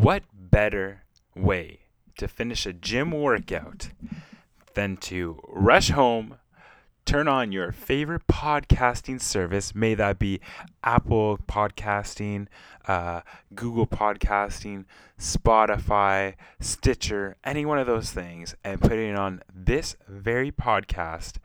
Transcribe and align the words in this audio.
What 0.00 0.22
better 0.32 1.02
way 1.34 1.80
to 2.18 2.28
finish 2.28 2.66
a 2.66 2.72
gym 2.72 3.10
workout 3.10 3.88
than 4.74 4.96
to 4.98 5.40
rush 5.48 5.90
home, 5.90 6.36
turn 7.04 7.26
on 7.26 7.50
your 7.50 7.72
favorite 7.72 8.28
podcasting 8.28 9.20
service, 9.20 9.74
may 9.74 9.94
that 9.94 10.20
be 10.20 10.40
Apple 10.84 11.38
Podcasting, 11.48 12.46
uh, 12.86 13.22
Google 13.56 13.88
Podcasting, 13.88 14.84
Spotify, 15.18 16.34
Stitcher, 16.60 17.36
any 17.42 17.66
one 17.66 17.80
of 17.80 17.88
those 17.88 18.12
things, 18.12 18.54
and 18.62 18.80
putting 18.80 19.16
on 19.16 19.42
this 19.52 19.96
very 20.06 20.52
podcast 20.52 21.38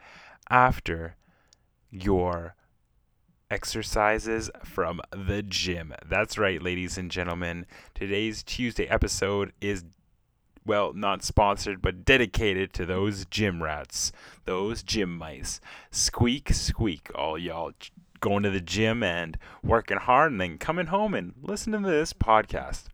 after 0.52 1.16
your 1.90 2.54
exercises 3.54 4.50
from 4.64 5.00
the 5.12 5.44
gym. 5.44 5.94
That's 6.04 6.40
right, 6.40 6.60
ladies 6.60 6.98
and 6.98 7.12
gentlemen. 7.12 7.68
Today's 7.94 8.42
Tuesday 8.42 8.88
episode 8.88 9.54
is, 9.62 9.84
well, 10.66 10.92
not 10.94 11.22
sponsored, 11.22 11.80
but 11.80 12.04
dedicated 12.04 12.74
to 12.74 12.84
those 12.88 13.26
gym 13.26 13.62
rats, 13.62 14.12
those 14.46 14.82
gym 14.82 15.16
mice. 15.16 15.62
Squeak, 15.92 16.52
squeak, 16.52 17.12
all 17.14 17.38
y'all 17.38 17.74
going 18.22 18.42
to 18.42 18.50
the 18.50 18.60
gym 18.60 19.04
and 19.04 19.38
working 19.62 19.98
hard 19.98 20.32
and 20.32 20.42
then 20.42 20.58
coming 20.58 20.88
home 20.88 21.14
and 21.14 21.34
listening 21.40 21.84
to 21.84 21.92
this 21.92 22.12
podcast. 22.12 22.86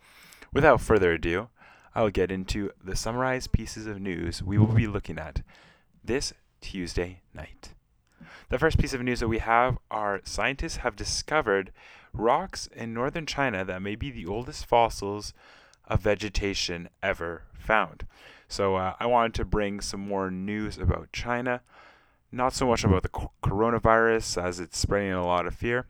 Without 0.51 0.81
further 0.81 1.13
ado, 1.13 1.47
I'll 1.95 2.09
get 2.09 2.31
into 2.31 2.71
the 2.83 2.97
summarized 2.97 3.53
pieces 3.53 3.87
of 3.87 4.01
news 4.01 4.43
we 4.43 4.57
will 4.57 4.73
be 4.73 4.87
looking 4.87 5.19
at 5.19 5.41
this 6.03 6.33
Tuesday 6.59 7.21
night. 7.33 7.75
The 8.49 8.57
first 8.57 8.79
piece 8.79 8.93
of 8.93 9.03
news 9.03 9.19
that 9.19 9.27
we 9.27 9.37
have 9.37 9.77
are 9.91 10.21
scientists 10.23 10.77
have 10.77 10.95
discovered 10.95 11.71
rocks 12.13 12.67
in 12.75 12.95
northern 12.95 13.27
China 13.27 13.63
that 13.63 13.83
may 13.83 13.95
be 13.95 14.09
the 14.09 14.25
oldest 14.25 14.65
fossils 14.65 15.33
of 15.87 16.01
vegetation 16.01 16.89
ever 17.03 17.43
found. 17.53 18.07
So 18.47 18.75
uh, 18.75 18.95
I 18.99 19.05
wanted 19.05 19.35
to 19.35 19.45
bring 19.45 19.81
some 19.81 19.99
more 19.99 20.31
news 20.31 20.79
about 20.79 21.13
China, 21.13 21.61
not 22.31 22.53
so 22.53 22.65
much 22.65 22.83
about 22.83 23.03
the 23.03 23.29
coronavirus 23.43 24.41
as 24.43 24.59
it's 24.59 24.79
spreading 24.79 25.11
a 25.11 25.25
lot 25.25 25.45
of 25.45 25.53
fear, 25.53 25.85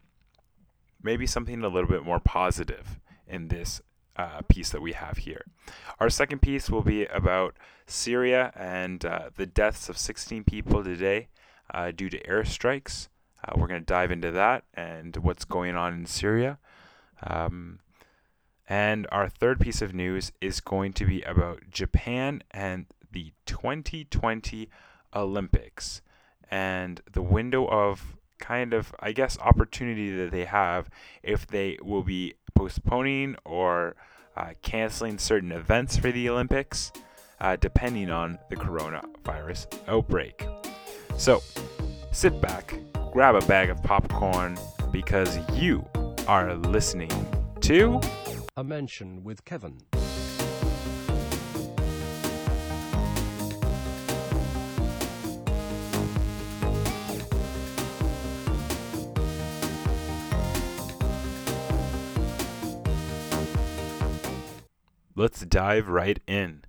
maybe 1.02 1.26
something 1.26 1.64
a 1.64 1.70
little 1.70 1.90
bit 1.90 2.04
more 2.04 2.20
positive 2.20 3.00
in 3.26 3.48
this 3.48 3.82
uh, 4.18 4.42
piece 4.50 4.70
that 4.72 4.82
we 4.82 4.92
have 4.92 5.20
here. 5.20 5.46
Our 6.02 6.10
second 6.10 6.42
piece 6.42 6.70
will 6.70 6.82
be 6.82 7.06
about 7.06 7.56
Syria 7.88 8.52
and 8.54 9.06
uh, 9.06 9.30
the 9.38 9.46
deaths 9.46 9.88
of 9.88 9.98
16 9.98 10.44
people 10.44 10.84
today 10.84 11.30
uh, 11.74 11.92
due 11.92 12.10
to 12.10 12.22
airstrikes. 12.24 13.08
Uh, 13.44 13.54
we're 13.56 13.68
going 13.68 13.82
to 13.82 13.86
dive 13.86 14.12
into 14.12 14.32
that 14.32 14.64
and 14.74 15.16
what's 15.18 15.46
going 15.46 15.76
on 15.76 15.94
in 15.94 16.06
Syria. 16.06 16.60
Um, 17.26 17.80
and 18.68 19.08
our 19.12 19.28
third 19.28 19.60
piece 19.60 19.82
of 19.82 19.94
news 19.94 20.32
is 20.42 20.60
going 20.60 20.94
to 20.94 21.06
be 21.06 21.22
about 21.24 21.70
Japan 21.72 22.44
and 22.52 22.86
the 23.12 23.34
2020 23.46 24.70
Olympics 25.16 26.02
and 26.52 27.02
the 27.12 27.22
window 27.22 27.68
of 27.68 28.16
kind 28.40 28.74
of, 28.74 28.94
I 29.00 29.12
guess, 29.12 29.38
opportunity 29.40 30.12
that 30.18 30.32
they 30.32 30.46
have 30.46 30.90
if 31.24 31.48
they 31.48 31.78
will 31.82 32.04
be 32.04 32.36
postponing 32.56 33.36
or 33.44 33.96
uh, 34.38 34.52
canceling 34.62 35.18
certain 35.18 35.52
events 35.52 35.98
for 35.98 36.12
the 36.12 36.30
Olympics, 36.30 36.92
uh, 37.42 37.56
depending 37.56 38.10
on 38.10 38.40
the 38.50 38.56
coronavirus 38.56 39.68
outbreak. 39.88 40.48
So, 41.18 41.42
sit 42.12 42.42
back, 42.42 42.76
grab 43.12 43.36
a 43.36 43.42
bag 43.42 43.70
of 43.70 43.82
popcorn, 43.84 44.58
because 44.92 45.38
you 45.54 45.86
are 46.28 46.56
listening 46.56 47.12
to 47.62 48.02
A 48.58 48.64
Mention 48.64 49.24
with 49.24 49.46
Kevin. 49.46 49.80
Let's 65.16 65.42
dive 65.42 65.90
right 65.90 66.18
in. 66.28 66.64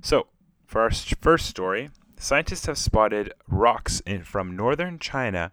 So, 0.00 0.28
for 0.64 0.82
our 0.82 0.90
first 0.92 1.46
story, 1.46 1.90
Scientists 2.18 2.66
have 2.66 2.78
spotted 2.78 3.32
rocks 3.46 4.00
in, 4.00 4.24
from 4.24 4.56
northern 4.56 4.98
China, 4.98 5.52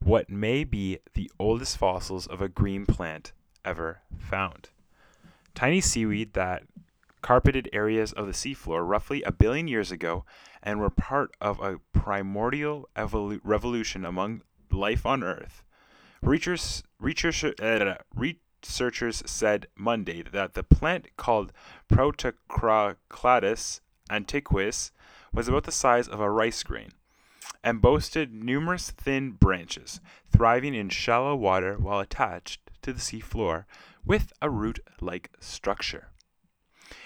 what 0.00 0.28
may 0.28 0.62
be 0.62 0.98
the 1.14 1.30
oldest 1.38 1.78
fossils 1.78 2.26
of 2.26 2.42
a 2.42 2.48
green 2.48 2.84
plant 2.84 3.32
ever 3.64 4.00
found. 4.18 4.68
Tiny 5.54 5.80
seaweed 5.80 6.34
that 6.34 6.64
carpeted 7.22 7.68
areas 7.72 8.12
of 8.12 8.26
the 8.26 8.32
seafloor 8.32 8.86
roughly 8.86 9.22
a 9.22 9.32
billion 9.32 9.68
years 9.68 9.90
ago 9.90 10.24
and 10.62 10.80
were 10.80 10.90
part 10.90 11.34
of 11.40 11.60
a 11.60 11.78
primordial 11.92 12.88
evolu- 12.96 13.40
revolution 13.42 14.04
among 14.04 14.42
life 14.70 15.06
on 15.06 15.22
Earth. 15.22 15.62
Researchers, 16.20 16.82
uh, 17.60 17.94
researchers 18.14 19.22
said 19.26 19.66
Monday 19.76 20.22
that 20.22 20.54
the 20.54 20.62
plant 20.62 21.08
called 21.16 21.52
Protocrocladus 21.90 23.80
antiquus 24.10 24.92
was 25.32 25.48
about 25.48 25.64
the 25.64 25.72
size 25.72 26.08
of 26.08 26.20
a 26.20 26.30
rice 26.30 26.62
grain 26.62 26.92
and 27.64 27.80
boasted 27.80 28.32
numerous 28.32 28.90
thin 28.90 29.32
branches, 29.32 30.00
thriving 30.30 30.74
in 30.74 30.88
shallow 30.88 31.34
water 31.34 31.76
while 31.78 32.00
attached 32.00 32.60
to 32.82 32.92
the 32.92 33.00
sea 33.00 33.20
floor 33.20 33.66
with 34.04 34.32
a 34.42 34.50
root 34.50 34.80
like 35.00 35.30
structure. 35.40 36.08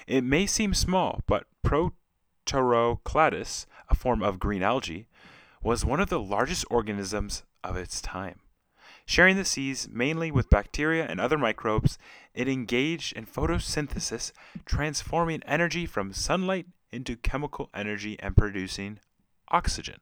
It 0.07 0.25
may 0.25 0.47
seem 0.47 0.75
small, 0.75 1.21
but 1.27 1.47
Protocrocladus, 1.65 3.67
a 3.89 3.95
form 3.95 4.23
of 4.23 4.39
green 4.39 4.63
algae, 4.63 5.07
was 5.63 5.85
one 5.85 6.01
of 6.01 6.09
the 6.09 6.21
largest 6.21 6.65
organisms 6.71 7.43
of 7.63 7.77
its 7.77 8.01
time. 8.01 8.41
Sharing 9.05 9.37
the 9.37 9.45
seas 9.45 9.89
mainly 9.91 10.31
with 10.31 10.51
bacteria 10.51 11.07
and 11.07 11.21
other 11.21 11.39
microbes, 11.39 11.99
it 12.35 12.49
engaged 12.49 13.17
in 13.17 13.27
photosynthesis, 13.27 14.33
transforming 14.65 15.43
energy 15.45 15.87
from 15.87 16.13
sunlight 16.13 16.67
into 16.97 17.15
chemical 17.15 17.69
energy 17.75 18.17
and 18.21 18.37
producing 18.37 18.99
oxygen. 19.51 20.01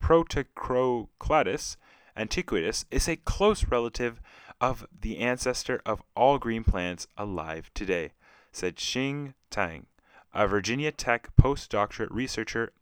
Protocrocladus 0.00 1.76
antiquus 2.16 2.84
is 2.92 3.08
a 3.08 3.16
close 3.16 3.64
relative 3.64 4.20
of 4.60 4.86
the 4.98 5.18
ancestor 5.18 5.82
of 5.84 6.00
all 6.14 6.38
green 6.38 6.62
plants 6.62 7.08
alive 7.18 7.70
today, 7.74 8.12
said 8.52 8.76
Xing 8.76 9.34
Tang, 9.50 9.86
a 10.32 10.46
Virginia 10.46 10.92
Tech 10.92 11.30
postdoctorate 11.36 12.08
researcher 12.10 12.72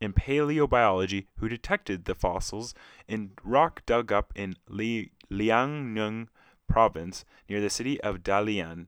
in 0.00 0.12
paleobiology 0.12 1.26
who 1.38 1.48
detected 1.48 2.04
the 2.04 2.14
fossils 2.14 2.72
in 3.08 3.32
rock 3.44 3.82
dug 3.84 4.12
up 4.12 4.32
in 4.36 4.54
Li- 4.68 5.10
Liaoning 5.28 6.28
province 6.68 7.24
near 7.48 7.60
the 7.60 7.68
city 7.68 8.00
of 8.00 8.22
Dalian 8.22 8.86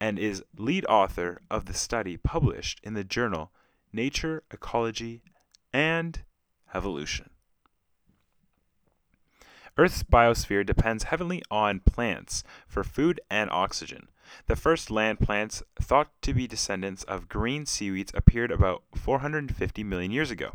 and 0.00 0.18
is 0.18 0.44
lead 0.56 0.84
author 0.86 1.40
of 1.50 1.66
the 1.66 1.74
study 1.74 2.16
published 2.16 2.80
in 2.82 2.94
the 2.94 3.04
journal 3.04 3.52
Nature, 3.92 4.42
Ecology, 4.50 5.22
and 5.72 6.22
Evolution. 6.74 7.30
Earth's 9.76 10.02
biosphere 10.04 10.64
depends 10.64 11.04
heavily 11.04 11.42
on 11.50 11.80
plants 11.80 12.44
for 12.66 12.84
food 12.84 13.20
and 13.28 13.50
oxygen. 13.50 14.08
The 14.46 14.56
first 14.56 14.90
land 14.90 15.20
plants, 15.20 15.62
thought 15.80 16.10
to 16.22 16.32
be 16.32 16.46
descendants 16.46 17.02
of 17.04 17.28
green 17.28 17.66
seaweeds, 17.66 18.12
appeared 18.14 18.50
about 18.50 18.82
450 18.94 19.84
million 19.84 20.10
years 20.10 20.30
ago. 20.30 20.52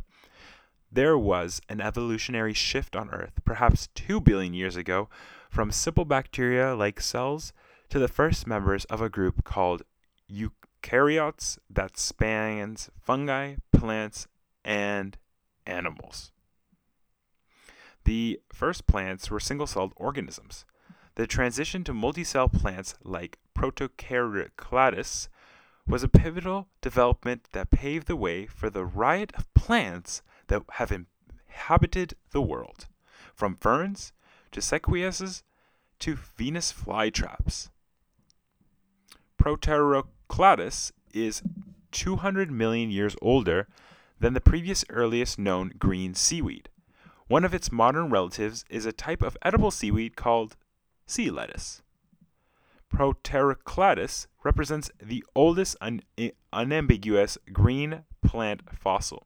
There 0.91 1.17
was 1.17 1.61
an 1.69 1.81
evolutionary 1.81 2.53
shift 2.53 2.95
on 2.95 3.09
Earth, 3.11 3.41
perhaps 3.45 3.89
2 3.93 4.21
billion 4.21 4.53
years 4.53 4.75
ago, 4.75 5.07
from 5.49 5.71
simple 5.71 6.05
bacteria 6.05 6.73
like 6.73 6.99
cells 6.99 7.53
to 7.89 7.99
the 7.99 8.07
first 8.07 8.45
members 8.45 8.85
of 8.85 9.01
a 9.01 9.09
group 9.09 9.43
called 9.43 9.83
eukaryotes 10.31 11.57
that 11.69 11.97
spans 11.97 12.89
fungi, 13.01 13.55
plants, 13.71 14.27
and 14.63 15.17
animals. 15.65 16.31
The 18.05 18.39
first 18.51 18.87
plants 18.87 19.29
were 19.29 19.39
single 19.39 19.67
celled 19.67 19.93
organisms. 19.95 20.65
The 21.15 21.27
transition 21.27 21.83
to 21.83 21.93
multicell 21.93 22.51
plants 22.51 22.95
like 23.03 23.39
Protocrocladus 23.55 25.27
was 25.87 26.03
a 26.03 26.07
pivotal 26.07 26.67
development 26.81 27.47
that 27.51 27.71
paved 27.71 28.07
the 28.07 28.15
way 28.15 28.45
for 28.45 28.69
the 28.69 28.85
riot 28.85 29.33
of 29.35 29.51
plants 29.53 30.21
that 30.47 30.63
have 30.73 30.91
inhabited 30.91 32.13
the 32.31 32.41
world, 32.41 32.87
from 33.33 33.55
ferns 33.55 34.13
to 34.51 34.61
sequoias 34.61 35.43
to 35.99 36.15
Venus 36.37 36.71
flytraps. 36.71 37.69
Protocrocladus 39.39 40.91
is 41.13 41.41
200 41.91 42.51
million 42.51 42.91
years 42.91 43.15
older 43.21 43.67
than 44.19 44.33
the 44.33 44.41
previous 44.41 44.83
earliest 44.89 45.39
known 45.39 45.71
green 45.79 46.13
seaweed. 46.13 46.69
One 47.27 47.45
of 47.45 47.53
its 47.53 47.71
modern 47.71 48.09
relatives 48.09 48.65
is 48.69 48.85
a 48.85 48.91
type 48.91 49.21
of 49.21 49.37
edible 49.41 49.71
seaweed 49.71 50.15
called 50.15 50.57
sea 51.07 51.29
lettuce. 51.29 51.81
Proterocladus 52.93 54.27
represents 54.43 54.91
the 55.01 55.23
oldest 55.35 55.77
un- 55.79 56.01
eh, 56.17 56.31
unambiguous 56.51 57.37
green 57.53 58.03
plant 58.25 58.63
fossil. 58.77 59.25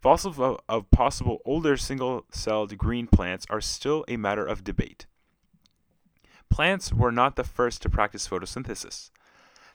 Fossils 0.00 0.38
of, 0.38 0.60
of 0.68 0.90
possible 0.90 1.40
older 1.46 1.78
single 1.78 2.26
celled 2.30 2.76
green 2.76 3.06
plants 3.06 3.46
are 3.48 3.60
still 3.60 4.04
a 4.06 4.18
matter 4.18 4.44
of 4.44 4.64
debate. 4.64 5.06
Plants 6.50 6.92
were 6.92 7.10
not 7.10 7.36
the 7.36 7.44
first 7.44 7.80
to 7.82 7.88
practice 7.88 8.28
photosynthesis. 8.28 9.10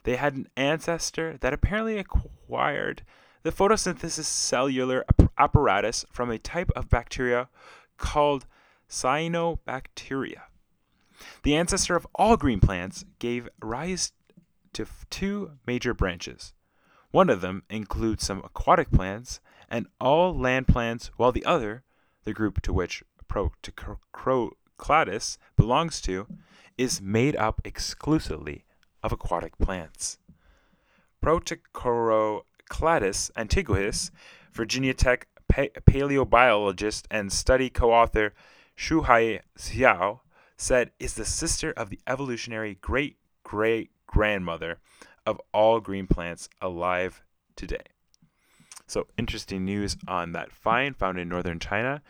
They 0.04 0.16
had 0.16 0.34
an 0.34 0.48
ancestor 0.56 1.36
that 1.40 1.52
apparently 1.52 1.98
acquired 1.98 3.02
the 3.42 3.52
photosynthesis 3.52 4.24
cellular 4.24 5.04
apparatus 5.38 6.04
from 6.10 6.30
a 6.30 6.38
type 6.38 6.70
of 6.76 6.88
bacteria 6.88 7.48
called 7.96 8.46
cyanobacteria. 8.88 10.42
The 11.42 11.54
ancestor 11.54 11.96
of 11.96 12.06
all 12.14 12.36
green 12.36 12.60
plants 12.60 13.04
gave 13.18 13.48
rise 13.62 14.12
to 14.72 14.86
two 15.10 15.52
major 15.66 15.94
branches. 15.94 16.52
One 17.10 17.28
of 17.28 17.40
them 17.40 17.64
includes 17.68 18.24
some 18.24 18.42
aquatic 18.44 18.90
plants 18.90 19.40
and 19.68 19.86
all 20.00 20.36
land 20.36 20.68
plants, 20.68 21.10
while 21.16 21.32
the 21.32 21.44
other, 21.44 21.82
the 22.24 22.32
group 22.32 22.62
to 22.62 22.72
which 22.72 23.02
Proterocladus 23.28 25.38
belongs 25.56 26.00
to, 26.02 26.26
is 26.78 27.00
made 27.00 27.36
up 27.36 27.60
exclusively 27.64 28.64
of 29.02 29.12
aquatic 29.12 29.58
plants. 29.58 30.18
Proterocladus 31.22 33.30
antiquus, 33.36 34.10
Virginia 34.52 34.94
Tech 34.94 35.28
paleobiologist 35.52 37.04
and 37.10 37.32
study 37.32 37.70
co-author 37.70 38.34
Shuhai 38.76 39.40
Xiao, 39.58 40.20
said 40.56 40.92
is 40.98 41.14
the 41.14 41.24
sister 41.24 41.72
of 41.72 41.90
the 41.90 42.00
evolutionary 42.06 42.76
great 42.80 43.16
great 43.42 43.90
grandmother 44.06 44.78
of 45.26 45.40
all 45.52 45.80
green 45.80 46.06
plants 46.06 46.48
alive 46.60 47.22
today. 47.56 47.84
So, 48.86 49.06
interesting 49.16 49.64
news 49.64 49.96
on 50.08 50.32
that 50.32 50.52
find 50.52 50.96
found 50.96 51.18
in 51.18 51.28
northern 51.28 51.58
China 51.58 52.02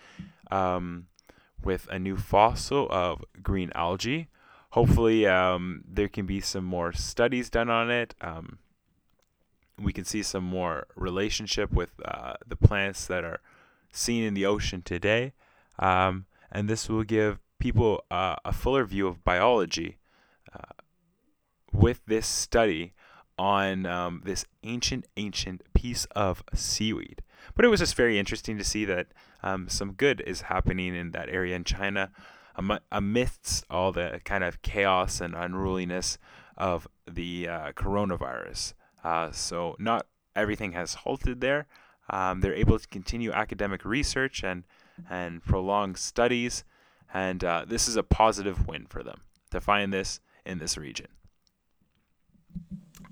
um, 0.50 1.06
with 1.62 1.86
a 1.90 1.98
new 1.98 2.16
fossil 2.16 2.86
of 2.90 3.22
green 3.42 3.70
algae. 3.74 4.28
Hopefully, 4.70 5.26
um, 5.26 5.82
there 5.86 6.08
can 6.08 6.26
be 6.26 6.40
some 6.40 6.64
more 6.64 6.92
studies 6.92 7.50
done 7.50 7.68
on 7.68 7.90
it. 7.90 8.14
Um, 8.20 8.58
we 9.78 9.92
can 9.92 10.04
see 10.04 10.22
some 10.22 10.44
more 10.44 10.86
relationship 10.94 11.72
with 11.72 11.90
uh, 12.04 12.34
the 12.46 12.56
plants 12.56 13.06
that 13.06 13.24
are 13.24 13.40
seen 13.92 14.22
in 14.22 14.34
the 14.34 14.46
ocean 14.46 14.82
today. 14.82 15.32
Um, 15.78 16.26
and 16.52 16.68
this 16.68 16.88
will 16.88 17.04
give 17.04 17.38
people 17.58 18.04
uh, 18.10 18.36
a 18.44 18.52
fuller 18.52 18.84
view 18.84 19.08
of 19.08 19.24
biology 19.24 19.98
uh, 20.54 20.74
with 21.72 22.00
this 22.06 22.26
study 22.26 22.92
on 23.38 23.86
um, 23.86 24.22
this 24.24 24.44
ancient, 24.62 25.06
ancient 25.16 25.62
piece 25.74 26.04
of 26.06 26.44
seaweed. 26.54 27.22
But 27.54 27.64
it 27.64 27.68
was 27.68 27.80
just 27.80 27.94
very 27.94 28.18
interesting 28.18 28.58
to 28.58 28.64
see 28.64 28.84
that 28.84 29.08
um, 29.42 29.68
some 29.68 29.92
good 29.92 30.22
is 30.26 30.42
happening 30.42 30.94
in 30.94 31.12
that 31.12 31.28
area 31.28 31.56
in 31.56 31.64
China 31.64 32.10
amidst 32.92 33.64
all 33.70 33.92
the 33.92 34.20
kind 34.24 34.44
of 34.44 34.62
chaos 34.62 35.20
and 35.20 35.34
unruliness 35.34 36.18
of 36.56 36.88
the 37.10 37.48
uh, 37.48 37.72
coronavirus. 37.72 38.74
Uh, 39.02 39.30
so, 39.30 39.76
not 39.78 40.06
everything 40.36 40.72
has 40.72 40.94
halted 40.94 41.40
there. 41.40 41.66
Um, 42.10 42.40
they're 42.40 42.54
able 42.54 42.78
to 42.78 42.88
continue 42.88 43.32
academic 43.32 43.84
research 43.84 44.42
and, 44.44 44.64
and 45.08 45.42
prolong 45.42 45.94
studies 45.94 46.64
and 47.12 47.42
uh, 47.42 47.64
this 47.66 47.88
is 47.88 47.96
a 47.96 48.02
positive 48.02 48.66
win 48.66 48.86
for 48.86 49.02
them 49.02 49.20
to 49.50 49.60
find 49.60 49.92
this 49.92 50.20
in 50.46 50.58
this 50.58 50.76
region. 50.76 51.08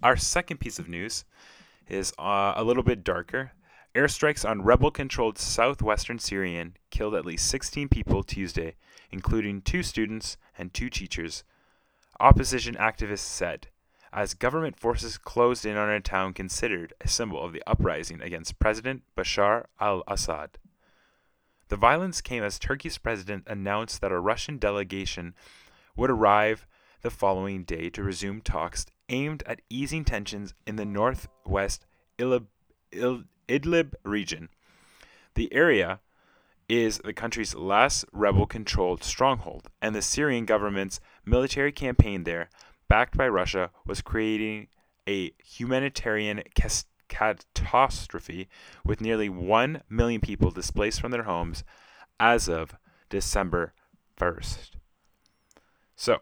Our 0.02 0.16
second 0.16 0.58
piece 0.58 0.78
of 0.78 0.88
news 0.88 1.24
is 1.88 2.12
uh, 2.18 2.52
a 2.56 2.62
little 2.62 2.82
bit 2.82 3.02
darker. 3.02 3.52
Airstrikes 3.98 4.48
on 4.48 4.62
rebel 4.62 4.92
controlled 4.92 5.38
southwestern 5.38 6.20
Syrian 6.20 6.76
killed 6.88 7.16
at 7.16 7.26
least 7.26 7.50
16 7.50 7.88
people 7.88 8.22
Tuesday, 8.22 8.76
including 9.10 9.60
two 9.60 9.82
students 9.82 10.36
and 10.56 10.72
two 10.72 10.88
teachers, 10.88 11.42
opposition 12.20 12.76
activists 12.76 13.26
said, 13.26 13.66
as 14.12 14.34
government 14.34 14.78
forces 14.78 15.18
closed 15.18 15.66
in 15.66 15.76
on 15.76 15.90
a 15.90 15.98
town 15.98 16.32
considered 16.32 16.94
a 17.00 17.08
symbol 17.08 17.42
of 17.42 17.52
the 17.52 17.62
uprising 17.66 18.22
against 18.22 18.60
President 18.60 19.02
Bashar 19.16 19.64
al 19.80 20.04
Assad. 20.06 20.58
The 21.66 21.76
violence 21.76 22.20
came 22.20 22.44
as 22.44 22.60
Turkey's 22.60 22.98
president 22.98 23.48
announced 23.48 24.00
that 24.00 24.12
a 24.12 24.20
Russian 24.20 24.58
delegation 24.58 25.34
would 25.96 26.08
arrive 26.08 26.68
the 27.02 27.10
following 27.10 27.64
day 27.64 27.90
to 27.90 28.04
resume 28.04 28.42
talks 28.42 28.86
aimed 29.08 29.42
at 29.44 29.60
easing 29.68 30.04
tensions 30.04 30.54
in 30.68 30.76
the 30.76 30.84
northwest 30.84 31.84
Idlib, 32.16 32.46
Idlib 33.48 33.94
region. 34.04 34.48
The 35.34 35.52
area 35.52 36.00
is 36.68 36.98
the 36.98 37.12
country's 37.12 37.54
last 37.54 38.04
rebel 38.12 38.46
controlled 38.46 39.02
stronghold, 39.02 39.70
and 39.80 39.94
the 39.94 40.02
Syrian 40.02 40.44
government's 40.44 41.00
military 41.24 41.72
campaign 41.72 42.24
there, 42.24 42.50
backed 42.88 43.16
by 43.16 43.28
Russia, 43.28 43.70
was 43.86 44.02
creating 44.02 44.68
a 45.08 45.32
humanitarian 45.42 46.42
catastrophe 47.08 48.48
with 48.84 49.00
nearly 49.00 49.28
1 49.28 49.82
million 49.88 50.20
people 50.20 50.50
displaced 50.50 51.00
from 51.00 51.10
their 51.10 51.22
homes 51.22 51.64
as 52.20 52.48
of 52.48 52.76
December 53.08 53.72
1st. 54.18 54.72
So, 55.96 56.18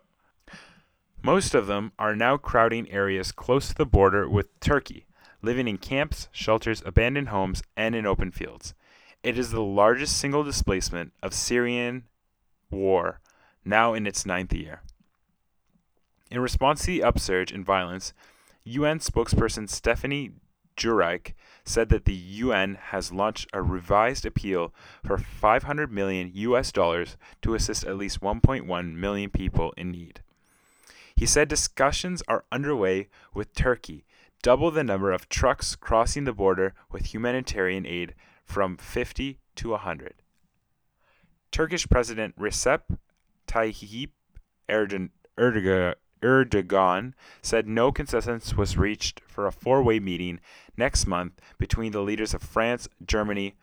most 1.22 1.54
of 1.54 1.66
them 1.66 1.90
are 1.98 2.14
now 2.14 2.36
crowding 2.36 2.88
areas 2.90 3.32
close 3.32 3.68
to 3.68 3.74
the 3.74 3.84
border 3.84 4.28
with 4.28 4.60
Turkey, 4.60 5.06
living 5.46 5.68
in 5.68 5.78
camps, 5.78 6.28
shelters, 6.32 6.82
abandoned 6.84 7.28
homes, 7.28 7.62
and 7.76 7.94
in 7.94 8.04
open 8.04 8.32
fields. 8.32 8.74
It 9.22 9.38
is 9.38 9.52
the 9.52 9.62
largest 9.62 10.18
single 10.18 10.42
displacement 10.42 11.12
of 11.22 11.32
Syrian 11.32 12.04
war, 12.68 13.20
now 13.64 13.94
in 13.94 14.06
its 14.06 14.26
ninth 14.26 14.52
year. 14.52 14.82
In 16.32 16.40
response 16.40 16.80
to 16.80 16.86
the 16.88 17.04
upsurge 17.04 17.52
in 17.52 17.64
violence, 17.64 18.12
UN 18.64 18.98
spokesperson 18.98 19.70
Stephane 19.70 20.40
Dujarric 20.76 21.34
said 21.64 21.88
that 21.90 22.04
the 22.04 22.14
UN 22.14 22.74
has 22.90 23.12
launched 23.12 23.48
a 23.52 23.62
revised 23.62 24.26
appeal 24.26 24.74
for 25.04 25.16
500 25.16 25.92
million 25.92 26.32
US 26.34 26.72
dollars 26.72 27.16
to 27.42 27.54
assist 27.54 27.84
at 27.84 27.96
least 27.96 28.20
1.1 28.20 28.94
million 28.94 29.30
people 29.30 29.72
in 29.76 29.92
need. 29.92 30.20
He 31.14 31.24
said 31.24 31.48
discussions 31.48 32.22
are 32.28 32.44
underway 32.52 33.08
with 33.32 33.54
Turkey, 33.54 34.04
double 34.42 34.70
the 34.70 34.84
number 34.84 35.12
of 35.12 35.28
trucks 35.28 35.76
crossing 35.76 36.24
the 36.24 36.32
border 36.32 36.74
with 36.90 37.12
humanitarian 37.14 37.86
aid 37.86 38.14
from 38.44 38.76
50 38.76 39.38
to 39.56 39.70
100. 39.70 40.14
Turkish 41.50 41.88
President 41.88 42.36
Recep 42.38 42.98
Tayyip 43.46 44.10
Erdogan 46.22 47.12
said 47.42 47.68
no 47.68 47.92
consensus 47.92 48.56
was 48.56 48.76
reached 48.76 49.20
for 49.26 49.46
a 49.46 49.52
four 49.52 49.82
way 49.82 49.98
meeting 49.98 50.40
next 50.76 51.06
month 51.06 51.40
between 51.58 51.92
the 51.92 52.02
leaders 52.02 52.34
of 52.34 52.42
France, 52.42 52.88
Germany, 53.04 53.54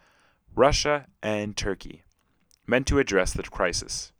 Russia, 0.55 1.07
and 1.21 1.57
Turkey, 1.57 2.03
meant 2.65 2.87
to 2.87 2.99
address 2.99 3.33
the 3.33 3.43
crisis. 3.43 4.11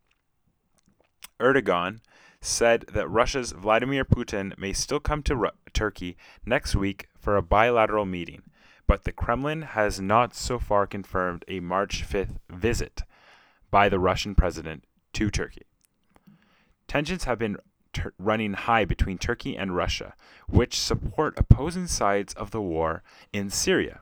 Erdogan 1.39 1.99
said 2.41 2.85
that 2.91 3.09
Russia's 3.09 3.51
Vladimir 3.53 4.03
Putin 4.03 4.57
may 4.57 4.73
still 4.73 4.99
come 4.99 5.23
to 5.23 5.35
Turkey 5.73 6.17
next 6.45 6.75
week 6.75 7.07
for 7.17 7.35
a 7.35 7.41
bilateral 7.41 8.05
meeting, 8.05 8.43
but 8.87 9.03
the 9.03 9.11
Kremlin 9.11 9.61
has 9.63 9.99
not 9.99 10.35
so 10.35 10.59
far 10.59 10.87
confirmed 10.87 11.43
a 11.47 11.59
March 11.59 12.05
5th 12.07 12.37
visit 12.49 13.03
by 13.71 13.89
the 13.89 13.99
Russian 13.99 14.35
president 14.35 14.83
to 15.13 15.29
Turkey. 15.29 15.63
Tensions 16.87 17.23
have 17.23 17.39
been 17.39 17.57
running 18.17 18.53
high 18.53 18.85
between 18.85 19.17
Turkey 19.17 19.55
and 19.57 19.75
Russia, 19.75 20.13
which 20.47 20.79
support 20.79 21.37
opposing 21.37 21.87
sides 21.87 22.33
of 22.33 22.51
the 22.51 22.61
war 22.61 23.03
in 23.31 23.49
Syria. 23.49 24.01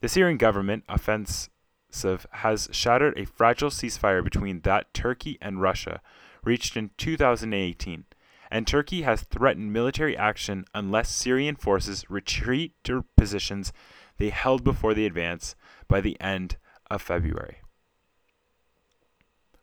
The 0.00 0.08
Syrian 0.08 0.38
government 0.38 0.84
offensive 0.88 2.26
has 2.30 2.68
shattered 2.72 3.18
a 3.18 3.24
fragile 3.24 3.70
ceasefire 3.70 4.22
between 4.22 4.60
that 4.60 4.92
Turkey 4.92 5.38
and 5.40 5.60
Russia 5.60 6.00
reached 6.44 6.76
in 6.76 6.90
2018, 6.98 8.04
and 8.50 8.66
Turkey 8.66 9.02
has 9.02 9.22
threatened 9.22 9.72
military 9.72 10.16
action 10.16 10.64
unless 10.74 11.10
Syrian 11.10 11.56
forces 11.56 12.08
retreat 12.10 12.72
to 12.84 13.04
positions 13.16 13.72
they 14.18 14.30
held 14.30 14.62
before 14.62 14.94
the 14.94 15.06
advance 15.06 15.54
by 15.88 16.00
the 16.00 16.20
end 16.20 16.56
of 16.90 17.02
February. 17.02 17.58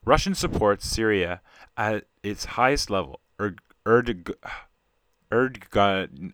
Russian 0.03 0.33
supports 0.33 0.87
Syria 0.87 1.41
at 1.77 2.05
its 2.23 2.45
highest 2.45 2.89
level, 2.89 3.21
Erdogan, 3.85 4.35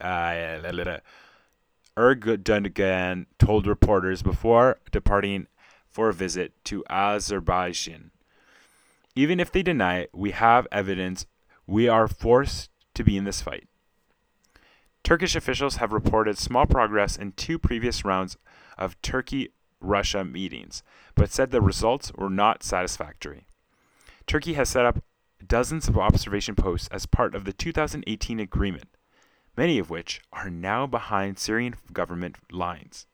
uh, 0.01 0.99
Erdogan 1.97 3.25
told 3.37 3.67
reporters 3.67 4.21
before 4.21 4.79
departing 4.91 5.47
for 5.89 6.09
a 6.09 6.13
visit 6.13 6.53
to 6.65 6.83
Azerbaijan. 6.89 8.11
Even 9.15 9.39
if 9.39 9.51
they 9.51 9.63
deny 9.63 9.99
it, 9.99 10.11
we 10.13 10.31
have 10.31 10.67
evidence 10.71 11.25
we 11.67 11.87
are 11.87 12.07
forced 12.07 12.71
to 12.93 13.03
be 13.03 13.17
in 13.17 13.25
this 13.25 13.41
fight. 13.41 13.67
Turkish 15.03 15.35
officials 15.35 15.75
have 15.75 15.93
reported 15.93 16.37
small 16.37 16.65
progress 16.65 17.15
in 17.15 17.33
two 17.33 17.59
previous 17.59 18.03
rounds 18.03 18.37
of 18.77 18.99
Turkey 19.01 19.49
Russia 19.79 20.25
meetings, 20.25 20.81
but 21.15 21.31
said 21.31 21.51
the 21.51 21.61
results 21.61 22.11
were 22.13 22.29
not 22.29 22.63
satisfactory. 22.63 23.45
Turkey 24.25 24.53
has 24.53 24.69
set 24.69 24.85
up 24.85 25.03
dozens 25.45 25.87
of 25.87 25.97
observation 25.97 26.55
posts 26.55 26.87
as 26.89 27.05
part 27.05 27.35
of 27.35 27.45
the 27.45 27.53
2018 27.53 28.39
agreement, 28.39 28.89
many 29.55 29.77
of 29.77 29.89
which 29.89 30.21
are 30.33 30.49
now 30.49 30.87
behind 30.87 31.37
Syrian 31.37 31.75
government 31.93 32.37
lines. 32.51 33.05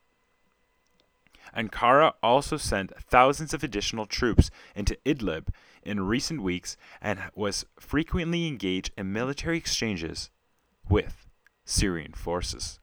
Ankara 1.56 2.14
also 2.22 2.56
sent 2.56 2.92
thousands 2.98 3.54
of 3.54 3.62
additional 3.62 4.06
troops 4.06 4.50
into 4.74 4.98
Idlib 5.04 5.48
in 5.84 6.06
recent 6.06 6.42
weeks 6.42 6.76
and 7.00 7.20
was 7.34 7.66
frequently 7.78 8.46
engaged 8.46 8.90
in 8.96 9.12
military 9.12 9.58
exchanges 9.58 10.30
with 10.88 11.26
Syrian 11.64 12.12
forces. 12.12 12.80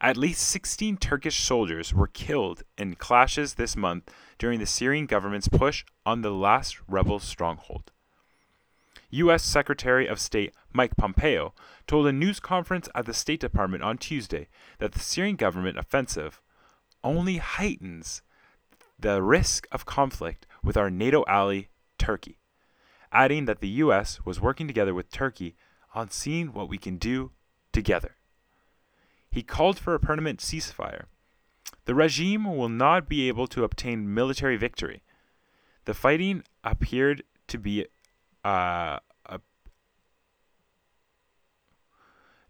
At 0.00 0.16
least 0.16 0.42
16 0.48 0.96
Turkish 0.96 1.38
soldiers 1.38 1.94
were 1.94 2.08
killed 2.08 2.64
in 2.76 2.96
clashes 2.96 3.54
this 3.54 3.76
month 3.76 4.10
during 4.36 4.58
the 4.58 4.66
Syrian 4.66 5.06
government's 5.06 5.48
push 5.48 5.84
on 6.04 6.22
the 6.22 6.32
last 6.32 6.80
rebel 6.88 7.20
stronghold. 7.20 7.92
U.S. 9.10 9.44
Secretary 9.44 10.06
of 10.08 10.18
State 10.18 10.54
Mike 10.72 10.96
Pompeo 10.96 11.54
told 11.86 12.06
a 12.06 12.12
news 12.12 12.40
conference 12.40 12.88
at 12.94 13.06
the 13.06 13.14
State 13.14 13.40
Department 13.40 13.82
on 13.82 13.98
Tuesday 13.98 14.48
that 14.78 14.92
the 14.92 14.98
Syrian 14.98 15.36
government 15.36 15.78
offensive 15.78 16.40
only 17.04 17.36
heightens 17.36 18.22
the 18.98 19.22
risk 19.22 19.66
of 19.70 19.84
conflict 19.84 20.46
with 20.64 20.76
our 20.76 20.90
NATO 20.90 21.24
ally, 21.28 21.64
Turkey, 22.02 22.40
adding 23.12 23.44
that 23.44 23.60
the 23.60 23.68
U.S. 23.84 24.18
was 24.24 24.40
working 24.40 24.66
together 24.66 24.92
with 24.92 25.12
Turkey 25.12 25.54
on 25.94 26.10
seeing 26.10 26.52
what 26.52 26.68
we 26.68 26.76
can 26.76 26.96
do 26.96 27.30
together. 27.72 28.16
He 29.30 29.44
called 29.44 29.78
for 29.78 29.94
a 29.94 30.00
permanent 30.00 30.40
ceasefire. 30.40 31.04
The 31.84 31.94
regime 31.94 32.44
will 32.56 32.68
not 32.68 33.08
be 33.08 33.28
able 33.28 33.46
to 33.48 33.62
obtain 33.62 34.12
military 34.12 34.56
victory. 34.56 35.04
The 35.84 35.94
fighting 35.94 36.42
appeared 36.64 37.22
to 37.46 37.58
be 37.58 37.86
uh, 38.44 38.98
a, 39.26 39.40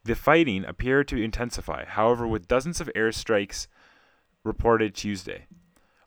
the 0.03 0.15
fighting 0.15 0.65
appeared 0.65 1.09
to 1.09 1.23
intensify, 1.23 1.85
however, 1.85 2.27
with 2.27 2.49
dozens 2.49 2.81
of 2.81 2.91
airstrikes 2.97 3.67
reported 4.45 4.95
Tuesday. 4.95 5.47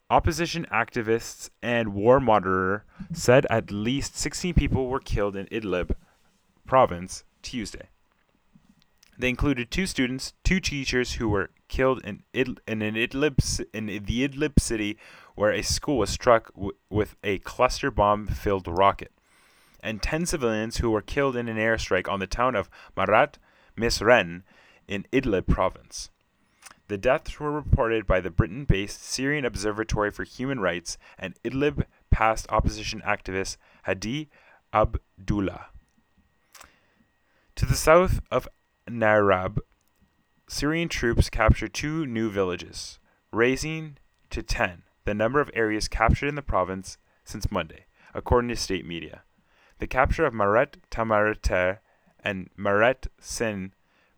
Opposition 0.10 0.68
activists 0.72 1.50
and 1.64 1.96
war 1.96 2.20
monitor 2.20 2.86
said 3.12 3.48
at 3.50 3.72
least 3.72 4.16
16 4.16 4.54
people 4.54 4.88
were 4.88 5.00
killed 5.00 5.36
in 5.36 5.48
Idlib 5.48 5.96
province 6.68 7.24
Tuesday. 7.42 7.90
They 9.18 9.30
included 9.30 9.72
two 9.72 9.88
students, 9.88 10.34
two 10.44 10.60
teachers 10.60 11.14
who 11.14 11.30
were 11.30 11.50
killed 11.70 12.04
in, 12.04 12.22
in 12.34 12.56
Idlib 12.80 13.66
in 13.74 13.86
the 13.88 14.28
Idlib 14.28 14.60
city, 14.60 14.98
where 15.34 15.52
a 15.52 15.64
school 15.64 15.98
was 15.98 16.12
struck 16.12 16.54
w- 16.54 16.74
with 16.90 17.16
a 17.24 17.40
cluster 17.40 17.90
bomb-filled 17.90 18.68
rocket, 18.68 19.12
and 19.82 20.04
ten 20.04 20.28
civilians 20.28 20.78
who 20.78 20.92
were 20.92 21.02
killed 21.02 21.36
in 21.36 21.48
an 21.48 21.58
airstrike 21.58 22.08
on 22.08 22.20
the 22.20 22.28
town 22.28 22.56
of 22.56 22.70
Maarat 22.96 23.36
Misrin 23.76 24.44
in 24.88 25.08
Idlib 25.12 25.48
province. 25.48 26.12
The 26.88 26.98
deaths 26.98 27.39
were 27.39 27.51
reported 27.51 28.06
by 28.06 28.20
the 28.20 28.30
Britain-based 28.30 29.04
Syrian 29.04 29.44
Observatory 29.44 30.12
for 30.12 30.24
Human 30.24 30.60
Rights 30.60 30.98
and 31.18 31.34
Idlib 31.44 31.86
past 32.12 32.46
opposition 32.50 33.01
activist 33.06 33.58
Hadi 33.86 34.30
Abdullah. 34.72 35.68
To 37.56 37.65
the 37.65 37.75
south 37.75 38.20
of 38.30 38.48
Narab, 38.88 39.60
Syrian 40.48 40.89
troops 40.89 41.30
captured 41.30 41.74
two 41.74 42.06
new 42.06 42.30
villages, 42.30 43.00
raising 43.32 43.98
to 44.30 44.44
10 44.44 44.84
the 45.06 45.13
number 45.13 45.39
of 45.39 45.50
areas 45.54 45.88
captured 45.88 46.27
in 46.27 46.36
the 46.36 46.42
province 46.42 46.98
since 47.24 47.51
Monday, 47.51 47.86
according 48.13 48.50
to 48.50 48.56
state 48.56 48.86
media. 48.86 49.24
The 49.80 49.88
capture 49.88 50.25
of 50.25 50.34
Maret 50.34 50.77
Tamarater 50.92 51.80
and 52.24 52.50
Maret 52.58 53.08
Sin 53.20 53.74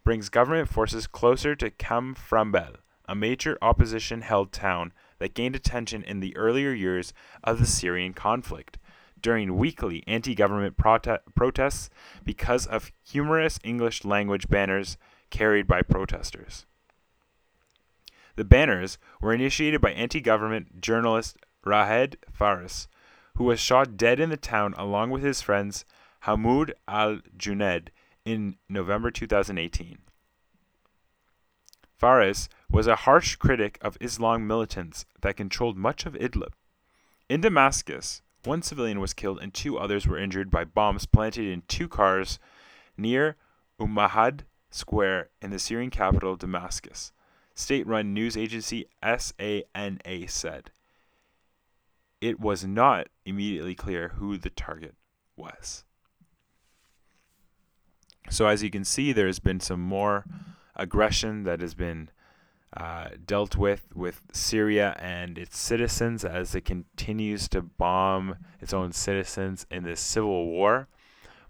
brings 0.08 0.30
government 0.30 0.70
forces 0.70 1.06
closer 1.06 1.54
to 1.54 1.70
Kafranbel, 1.70 2.76
a 3.10 3.14
major 3.14 3.58
opposition 3.62 4.22
held 4.22 4.54
town 4.54 4.94
that 5.20 5.34
gained 5.34 5.54
attention 5.54 6.02
in 6.02 6.22
the 6.22 6.34
earlier 6.38 6.72
years 6.72 7.12
of 7.44 7.60
the 7.60 7.66
Syrian 7.66 8.14
conflict 8.14 8.78
during 9.22 9.58
weekly 9.58 10.06
anti 10.08 10.34
government 10.34 10.78
prote- 10.78 11.20
protests 11.36 11.90
because 12.24 12.66
of 12.66 12.94
humorous 13.04 13.60
English 13.66 14.06
language 14.06 14.48
banners 14.48 14.96
carried 15.30 15.68
by 15.68 15.82
protesters. 15.82 16.66
The 18.38 18.46
banners 18.46 18.98
were 19.20 19.34
initiated 19.34 19.82
by 19.82 19.92
anti 19.92 20.22
government 20.22 20.80
journalist 20.80 21.36
Raed 21.66 22.18
Faris, 22.32 22.88
who 23.36 23.44
was 23.44 23.60
shot 23.60 23.98
dead 23.98 24.22
in 24.22 24.30
the 24.30 24.38
town 24.38 24.74
along 24.78 25.10
with 25.10 25.24
his 25.24 25.42
friends 25.42 25.84
Hamoud 26.24 26.72
al 26.88 27.18
Junaid 27.38 27.90
in 28.28 28.58
November 28.68 29.10
2018. 29.10 30.00
Faris 31.98 32.50
was 32.70 32.86
a 32.86 32.98
harsh 33.08 33.38
critic 33.38 33.78
of 33.82 33.98
Islam 34.02 34.46
militants 34.46 35.06
that 35.22 35.38
controlled 35.38 35.78
much 35.78 36.06
of 36.06 36.14
Idlib. 36.16 36.52
In 37.30 37.40
Damascus, 37.40 38.22
one 38.44 38.62
civilian 38.62 39.00
was 39.00 39.14
killed 39.14 39.40
and 39.42 39.54
two 39.54 39.78
others 39.80 40.06
were 40.06 40.20
injured 40.20 40.52
by 40.52 40.66
bombs 40.66 41.06
planted 41.06 41.46
in 41.46 41.64
two 41.70 41.88
cars 41.88 42.38
near 42.98 43.38
Umayyad 43.80 44.42
Square 44.72 45.30
in 45.42 45.50
the 45.52 45.58
Syrian 45.58 45.90
capital 45.90 46.36
Damascus. 46.36 47.14
State 47.56 47.88
run 47.88 48.14
news 48.14 48.36
agency 48.36 48.88
SANA 49.02 50.28
said. 50.28 50.72
It 52.20 52.42
was 52.42 52.66
not 52.66 53.08
immediately 53.26 53.74
clear 53.74 54.10
who 54.10 54.38
the 54.38 54.50
target 54.50 54.96
was. 55.38 55.86
So, 58.30 58.48
as 58.48 58.64
you 58.64 58.70
can 58.70 58.84
see, 58.84 59.14
there's 59.14 59.40
been 59.40 59.60
some 59.60 59.82
more 59.82 60.26
aggression 60.76 61.44
that 61.44 61.62
has 61.62 61.74
been 61.74 62.10
uh, 62.76 63.10
dealt 63.26 63.56
with 63.56 63.88
with 63.96 64.22
Syria 64.34 64.96
and 65.00 65.38
its 65.38 65.58
citizens 65.58 66.26
as 66.26 66.54
it 66.54 66.66
continues 66.66 67.48
to 67.50 67.62
bomb 67.62 68.36
its 68.60 68.74
own 68.74 68.92
citizens 68.92 69.66
in 69.72 69.84
this 69.84 70.02
civil 70.02 70.48
war. 70.48 70.88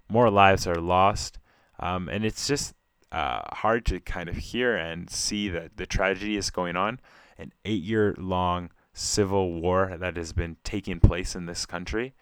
More 0.10 0.30
lives 0.30 0.68
are 0.68 0.76
lost, 0.76 1.40
um, 1.80 2.08
and 2.08 2.24
it's 2.24 2.48
just 2.48 2.76
uh, 3.12 3.42
hard 3.56 3.86
to 3.88 4.00
kind 4.00 4.30
of 4.30 4.38
hear 4.38 4.76
and 4.76 5.10
see 5.10 5.50
that 5.50 5.78
the 5.78 5.86
tragedy 5.86 6.38
is 6.38 6.50
going 6.50 6.76
on. 6.76 7.00
An 7.38 7.52
eight-year-long 7.66 8.72
civil 8.94 9.62
war 9.62 9.96
that 10.00 10.18
has 10.18 10.34
been 10.34 10.58
taking 10.64 11.00
place 11.00 11.36
in 11.36 11.46
this 11.46 11.66
country. 11.66 12.14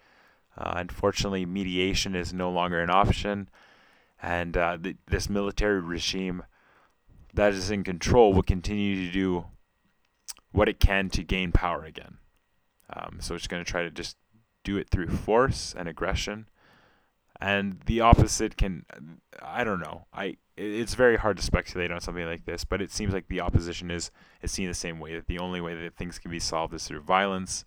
Uh, 0.58 0.74
unfortunately, 0.76 1.46
mediation 1.46 2.14
is 2.14 2.32
no 2.32 2.50
longer 2.50 2.80
an 2.80 2.90
option, 2.90 3.48
and 4.22 4.56
uh, 4.56 4.76
the, 4.80 4.96
this 5.06 5.28
military 5.28 5.80
regime 5.80 6.44
that 7.34 7.52
is 7.52 7.70
in 7.70 7.84
control 7.84 8.32
will 8.32 8.42
continue 8.42 9.06
to 9.06 9.12
do 9.12 9.46
what 10.52 10.68
it 10.68 10.80
can 10.80 11.10
to 11.10 11.22
gain 11.22 11.52
power 11.52 11.84
again. 11.84 12.18
Um, 12.90 13.18
so 13.20 13.34
it's 13.34 13.46
going 13.46 13.64
to 13.64 13.70
try 13.70 13.82
to 13.82 13.90
just 13.90 14.16
do 14.64 14.76
it 14.76 14.88
through 14.88 15.08
force 15.08 15.74
and 15.76 15.88
aggression. 15.88 16.48
And 17.40 17.80
the 17.84 18.00
opposite 18.00 18.56
can, 18.56 18.86
I 19.42 19.64
don't 19.64 19.80
know. 19.80 20.06
I 20.12 20.38
it's 20.56 20.94
very 20.94 21.16
hard 21.16 21.36
to 21.36 21.42
speculate 21.42 21.90
on 21.90 22.00
something 22.00 22.24
like 22.24 22.46
this, 22.46 22.64
but 22.64 22.80
it 22.80 22.90
seems 22.90 23.12
like 23.12 23.28
the 23.28 23.40
opposition 23.40 23.90
is 23.90 24.10
is 24.40 24.50
seen 24.50 24.68
the 24.68 24.74
same 24.74 24.98
way. 24.98 25.14
That 25.14 25.26
the 25.26 25.38
only 25.38 25.60
way 25.60 25.74
that 25.74 25.96
things 25.96 26.18
can 26.18 26.30
be 26.30 26.40
solved 26.40 26.72
is 26.72 26.86
through 26.86 27.00
violence. 27.00 27.64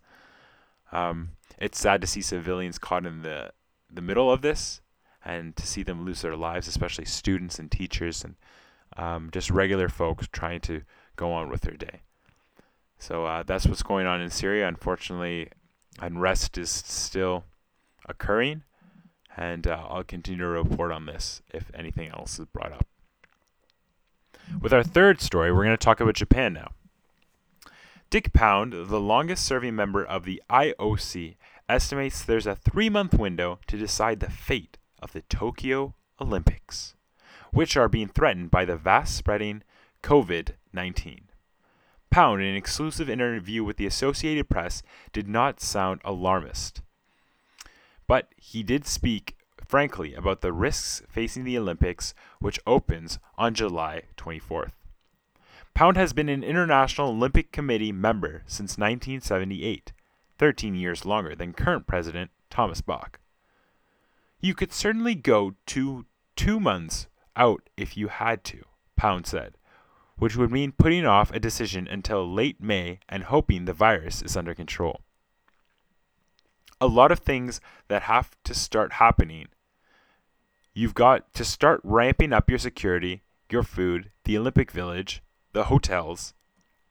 Um, 0.90 1.30
it's 1.58 1.78
sad 1.78 2.00
to 2.00 2.06
see 2.08 2.20
civilians 2.20 2.78
caught 2.78 3.06
in 3.06 3.22
the 3.22 3.52
the 3.92 4.02
middle 4.02 4.30
of 4.30 4.42
this, 4.42 4.80
and 5.24 5.56
to 5.56 5.66
see 5.66 5.82
them 5.82 6.04
lose 6.04 6.22
their 6.22 6.36
lives, 6.36 6.68
especially 6.68 7.04
students 7.04 7.58
and 7.58 7.70
teachers 7.70 8.24
and 8.24 8.36
um, 8.96 9.30
just 9.32 9.50
regular 9.50 9.88
folks 9.88 10.28
trying 10.32 10.60
to 10.60 10.82
go 11.16 11.32
on 11.32 11.48
with 11.50 11.62
their 11.62 11.76
day. 11.76 12.00
So 12.98 13.24
uh, 13.24 13.42
that's 13.42 13.66
what's 13.66 13.82
going 13.82 14.06
on 14.06 14.20
in 14.20 14.30
Syria. 14.30 14.68
Unfortunately, 14.68 15.48
unrest 16.00 16.58
is 16.58 16.70
still 16.70 17.44
occurring, 18.08 18.62
and 19.36 19.66
uh, 19.66 19.86
I'll 19.88 20.04
continue 20.04 20.44
to 20.44 20.48
report 20.48 20.92
on 20.92 21.06
this 21.06 21.42
if 21.52 21.70
anything 21.74 22.08
else 22.08 22.38
is 22.38 22.46
brought 22.46 22.72
up. 22.72 22.86
With 24.60 24.72
our 24.72 24.82
third 24.82 25.20
story, 25.20 25.52
we're 25.52 25.64
going 25.64 25.76
to 25.76 25.84
talk 25.84 26.00
about 26.00 26.14
Japan 26.14 26.52
now. 26.52 26.72
Dick 28.10 28.32
Pound, 28.32 28.72
the 28.72 29.00
longest 29.00 29.44
serving 29.44 29.76
member 29.76 30.04
of 30.04 30.24
the 30.24 30.42
IOC, 30.50 31.36
estimates 31.68 32.22
there's 32.22 32.46
a 32.46 32.56
three 32.56 32.90
month 32.90 33.14
window 33.14 33.60
to 33.68 33.78
decide 33.78 34.18
the 34.18 34.28
fate 34.28 34.76
of 35.00 35.12
the 35.12 35.22
Tokyo 35.22 35.94
Olympics 36.20 36.94
which 37.52 37.76
are 37.76 37.88
being 37.88 38.08
threatened 38.08 38.50
by 38.50 38.64
the 38.64 38.76
vast 38.76 39.16
spreading 39.16 39.62
COVID 40.02 40.54
19. 40.72 41.22
Pound, 42.10 42.42
in 42.42 42.48
an 42.48 42.56
exclusive 42.56 43.08
interview 43.08 43.62
with 43.62 43.76
the 43.76 43.86
Associated 43.86 44.48
Press, 44.48 44.82
did 45.12 45.28
not 45.28 45.60
sound 45.60 46.00
alarmist. 46.04 46.82
But 48.06 48.28
he 48.36 48.62
did 48.62 48.86
speak 48.86 49.36
frankly 49.64 50.14
about 50.14 50.40
the 50.40 50.52
risks 50.52 51.02
facing 51.08 51.44
the 51.44 51.56
Olympics, 51.56 52.12
which 52.40 52.58
opens 52.66 53.20
on 53.38 53.54
July 53.54 54.02
24th. 54.16 54.72
Pound 55.74 55.96
has 55.96 56.12
been 56.12 56.28
an 56.28 56.42
International 56.42 57.10
Olympic 57.10 57.52
Committee 57.52 57.92
member 57.92 58.42
since 58.46 58.76
1978, 58.76 59.92
13 60.36 60.74
years 60.74 61.04
longer 61.04 61.36
than 61.36 61.52
current 61.52 61.86
president 61.86 62.32
Thomas 62.50 62.80
Bach. 62.80 63.20
You 64.40 64.54
could 64.54 64.72
certainly 64.72 65.14
go 65.14 65.54
to 65.66 66.06
two 66.34 66.58
months 66.58 67.06
out 67.36 67.68
if 67.76 67.96
you 67.96 68.08
had 68.08 68.42
to, 68.44 68.64
Pound 68.96 69.26
said, 69.26 69.56
which 70.16 70.36
would 70.36 70.50
mean 70.50 70.72
putting 70.72 71.04
off 71.04 71.30
a 71.32 71.40
decision 71.40 71.86
until 71.86 72.30
late 72.30 72.60
May 72.60 73.00
and 73.08 73.24
hoping 73.24 73.64
the 73.64 73.72
virus 73.72 74.22
is 74.22 74.36
under 74.36 74.54
control. 74.54 75.02
A 76.80 76.86
lot 76.86 77.12
of 77.12 77.18
things 77.18 77.60
that 77.88 78.02
have 78.02 78.34
to 78.44 78.54
start 78.54 78.94
happening. 78.94 79.48
You've 80.72 80.94
got 80.94 81.34
to 81.34 81.44
start 81.44 81.80
ramping 81.84 82.32
up 82.32 82.48
your 82.48 82.58
security, 82.58 83.22
your 83.50 83.62
food, 83.62 84.10
the 84.24 84.38
Olympic 84.38 84.70
Village, 84.70 85.22
the 85.52 85.64
hotels. 85.64 86.32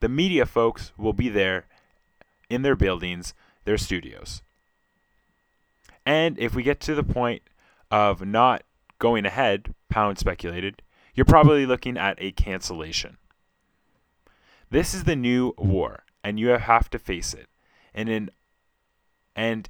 The 0.02 0.10
media 0.10 0.46
folks 0.46 0.92
will 0.98 1.14
be 1.14 1.30
there 1.30 1.66
in 2.50 2.62
their 2.62 2.76
buildings, 2.76 3.34
their 3.66 3.78
studios. 3.78 4.44
And 6.10 6.40
if 6.40 6.56
we 6.56 6.64
get 6.64 6.80
to 6.82 6.96
the 6.96 7.04
point 7.04 7.44
of 7.92 8.26
not 8.26 8.64
going 8.98 9.28
ahead, 9.28 9.76
Pound 9.90 10.18
speculated, 10.18 10.82
you're 11.14 11.24
probably 11.24 11.68
looking 11.68 12.00
at 12.00 12.18
a 12.18 12.32
cancellation. 12.32 13.18
This 14.72 14.96
is 14.96 15.04
the 15.04 15.16
new 15.16 15.54
war, 15.56 16.06
and 16.24 16.40
you 16.40 16.48
have 16.48 16.90
to 16.90 16.98
face 16.98 17.36
it. 17.36 17.46
And 17.94 18.10
in 18.10 18.32
and 19.36 19.70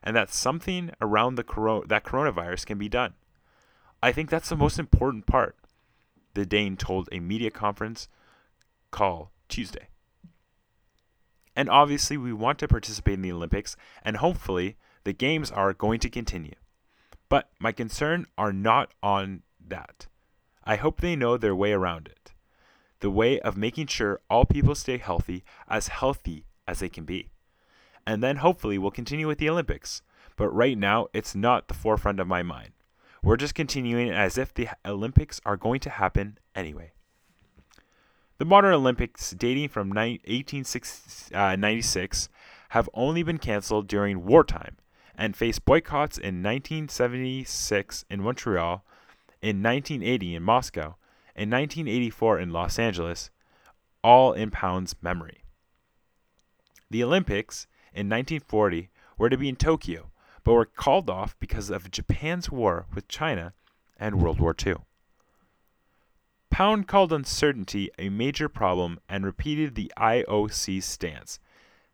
and 0.02 0.16
that 0.16 0.34
something 0.34 0.92
around 1.02 1.36
the 1.36 1.44
coro- 1.44 1.84
that 1.86 2.06
coronavirus 2.06 2.66
can 2.66 2.78
be 2.78 2.88
done. 2.88 3.14
I 4.02 4.12
think 4.12 4.30
that's 4.30 4.50
the 4.50 4.56
most 4.56 4.80
important 4.80 5.26
part 5.26 5.58
the 6.34 6.46
Dane 6.46 6.78
told 6.78 7.10
a 7.12 7.20
media 7.20 7.52
conference 7.52 8.08
call 8.92 9.32
Tuesday. 9.50 9.90
And 11.56 11.70
obviously, 11.70 12.16
we 12.16 12.32
want 12.32 12.60
to 12.60 12.68
participate 12.70 13.16
in 13.16 13.22
the 13.22 13.34
Olympics, 13.34 13.76
and 14.04 14.18
hopefully, 14.18 14.78
the 15.04 15.12
Games 15.12 15.52
are 15.52 15.74
going 15.74 16.00
to 16.00 16.10
continue. 16.10 16.56
But 17.28 17.50
my 17.60 17.74
concern 17.74 18.26
are 18.38 18.54
not 18.54 18.94
on 19.04 19.44
that. 19.68 20.08
I 20.64 20.78
hope 20.78 21.02
they 21.02 21.18
know 21.18 21.36
their 21.36 21.56
way 21.56 21.74
around 21.74 22.08
it. 22.08 22.32
The 23.00 23.10
way 23.10 23.40
of 23.40 23.58
making 23.58 23.88
sure 23.88 24.22
all 24.30 24.46
people 24.46 24.76
stay 24.76 24.98
healthy, 24.98 25.44
as 25.68 25.88
healthy 25.88 26.46
as 26.68 26.80
they 26.80 26.90
can 26.90 27.06
be. 27.06 27.30
And 28.06 28.24
then 28.24 28.38
hopefully 28.38 28.78
we'll 28.78 28.92
continue 28.92 29.28
with 29.28 29.38
the 29.38 29.50
Olympics. 29.50 30.02
But 30.36 30.50
right 30.50 30.78
now, 30.78 31.08
it's 31.14 31.36
not 31.36 31.68
the 31.68 31.74
forefront 31.74 32.20
of 32.20 32.28
my 32.28 32.44
mind. 32.44 32.72
We're 33.22 33.38
just 33.38 33.56
continuing 33.56 34.10
as 34.10 34.38
if 34.38 34.54
the 34.54 34.70
Olympics 34.86 35.42
are 35.46 35.58
going 35.58 35.82
to 35.82 35.90
happen 35.90 36.38
anyway. 36.56 36.92
The 38.38 38.46
modern 38.46 38.74
Olympics, 38.74 39.32
dating 39.32 39.68
from 39.68 39.90
1896, 39.90 41.32
uh, 41.34 41.58
have 42.70 42.90
only 42.94 43.22
been 43.22 43.38
canceled 43.38 43.88
during 43.88 44.26
wartime 44.26 44.78
and 45.18 45.36
faced 45.36 45.66
boycotts 45.66 46.18
in 46.18 46.42
1976 46.42 48.06
in 48.10 48.22
Montreal, 48.22 48.86
in 49.42 49.62
1980 49.62 50.36
in 50.36 50.44
Moscow, 50.44 50.96
in 51.40 51.50
1984 51.50 52.38
in 52.38 52.50
Los 52.52 52.78
Angeles, 52.78 53.32
all 54.04 54.34
in 54.34 54.52
Pound's 54.52 54.94
memory. 55.02 55.46
The 56.90 57.02
Olympics 57.02 57.66
in 57.94 58.10
1940 58.10 58.90
were 59.18 59.30
to 59.30 59.38
be 59.38 59.48
in 59.48 59.56
Tokyo, 59.56 60.12
but 60.44 60.52
were 60.52 60.66
called 60.66 61.10
off 61.10 61.40
because 61.40 61.70
of 61.70 61.92
Japan's 61.92 62.52
war 62.52 62.88
with 62.94 63.08
China 63.08 63.54
and 63.98 64.22
World 64.22 64.42
War 64.42 64.54
II. 64.66 64.76
Pound 66.50 66.90
called 66.90 67.14
uncertainty 67.14 67.90
a 67.98 68.10
major 68.10 68.50
problem 68.50 69.00
and 69.08 69.26
repeated 69.26 69.76
the 69.76 69.94
IOC's 69.98 70.84
stance 70.84 71.40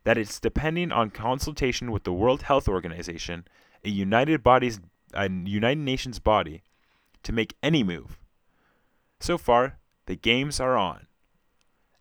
that 0.02 0.18
it's 0.18 0.40
depending 0.40 0.90
on 0.90 1.10
consultation 1.10 1.92
with 1.92 2.02
the 2.02 2.12
World 2.12 2.42
Health 2.42 2.66
Organization, 2.66 3.46
a 3.84 3.90
United 3.90 4.42
bodies 4.42 4.80
a 5.14 5.30
United 5.30 5.78
Nations 5.84 6.18
body, 6.18 6.64
to 7.22 7.30
make 7.32 7.54
any 7.62 7.84
move. 7.84 8.18
So 9.20 9.38
far, 9.38 9.78
the 10.06 10.16
games 10.16 10.60
are 10.60 10.76
on. 10.76 11.06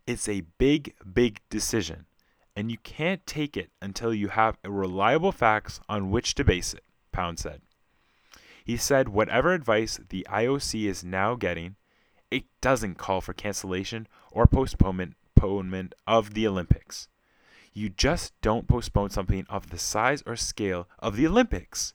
It's 0.05 0.29
a 0.29 0.43
big, 0.57 0.93
big 1.13 1.41
decision 1.49 2.05
and 2.55 2.71
you 2.71 2.77
can't 2.77 3.25
take 3.27 3.57
it 3.57 3.69
until 3.81 4.13
you 4.13 4.29
have 4.29 4.57
reliable 4.63 5.31
facts 5.31 5.81
on 5.89 6.09
which 6.09 6.35
to 6.35 6.43
base 6.43 6.73
it, 6.73 6.83
Pound 7.11 7.37
said. 7.39 7.61
He 8.63 8.77
said 8.77 9.09
whatever 9.09 9.53
advice 9.53 9.99
the 10.09 10.25
IOC 10.29 10.87
is 10.87 11.03
now 11.03 11.35
getting, 11.35 11.75
it 12.31 12.45
doesn't 12.61 12.97
call 12.97 13.21
for 13.21 13.33
cancellation 13.33 14.07
or 14.31 14.47
postponement 14.47 15.15
of 16.07 16.33
the 16.33 16.47
Olympics. 16.47 17.07
You 17.73 17.89
just 17.89 18.33
don't 18.41 18.67
postpone 18.67 19.09
something 19.09 19.45
of 19.49 19.69
the 19.69 19.77
size 19.77 20.23
or 20.25 20.35
scale 20.35 20.87
of 20.99 21.17
the 21.17 21.27
Olympics. 21.27 21.93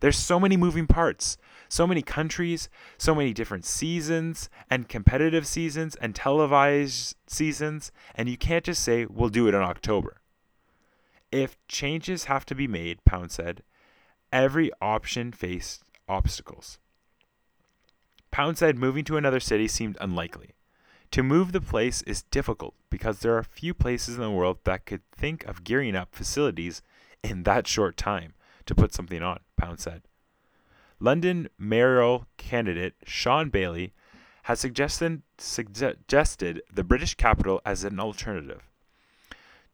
There's 0.00 0.18
so 0.18 0.40
many 0.40 0.56
moving 0.56 0.86
parts, 0.86 1.36
so 1.70 1.86
many 1.86 2.02
countries, 2.02 2.68
so 2.98 3.14
many 3.14 3.32
different 3.32 3.64
seasons 3.64 4.50
and 4.68 4.88
competitive 4.88 5.46
seasons 5.46 5.94
and 5.96 6.14
televised 6.14 7.16
seasons, 7.26 7.92
and 8.14 8.28
you 8.28 8.36
can't 8.36 8.64
just 8.64 8.82
say, 8.82 9.06
we'll 9.06 9.28
do 9.28 9.46
it 9.46 9.54
in 9.54 9.62
October. 9.62 10.20
If 11.30 11.56
changes 11.68 12.24
have 12.24 12.44
to 12.46 12.56
be 12.56 12.66
made, 12.66 13.04
Pound 13.04 13.30
said, 13.30 13.62
every 14.32 14.72
option 14.82 15.32
faced 15.32 15.84
obstacles. 16.08 16.78
Pound 18.32 18.58
said 18.58 18.76
moving 18.76 19.04
to 19.04 19.16
another 19.16 19.40
city 19.40 19.68
seemed 19.68 19.96
unlikely. 20.00 20.54
To 21.12 21.22
move 21.22 21.52
the 21.52 21.60
place 21.60 22.02
is 22.02 22.22
difficult 22.22 22.74
because 22.90 23.20
there 23.20 23.36
are 23.36 23.44
few 23.44 23.74
places 23.74 24.16
in 24.16 24.22
the 24.22 24.30
world 24.30 24.58
that 24.64 24.86
could 24.86 25.02
think 25.12 25.44
of 25.44 25.64
gearing 25.64 25.94
up 25.94 26.14
facilities 26.14 26.82
in 27.22 27.44
that 27.44 27.68
short 27.68 27.96
time 27.96 28.34
to 28.66 28.74
put 28.74 28.92
something 28.92 29.22
on, 29.22 29.40
Pound 29.56 29.78
said. 29.78 30.02
London 31.00 31.48
mayoral 31.58 32.26
candidate 32.36 32.94
Shaun 33.04 33.48
Bailey 33.48 33.92
has 34.44 34.60
suggested, 34.60 35.22
suggested 35.38 36.62
the 36.72 36.84
British 36.84 37.14
capital 37.14 37.60
as 37.64 37.84
an 37.84 37.98
alternative. 37.98 38.62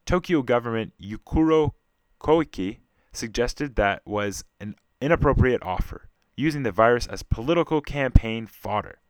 Tokyo 0.05 0.43
government 0.43 0.93
Yuriko 1.03 1.73
Koike 2.21 2.79
suggested 3.13 3.75
that 3.75 4.03
was 4.07 4.45
an 4.61 4.77
inappropriate 5.01 5.63
offer, 5.63 6.09
using 6.37 6.63
the 6.63 6.71
virus 6.71 7.07
as 7.07 7.25
political 7.25 7.81
campaign 7.81 8.47
fodder. 8.47 9.01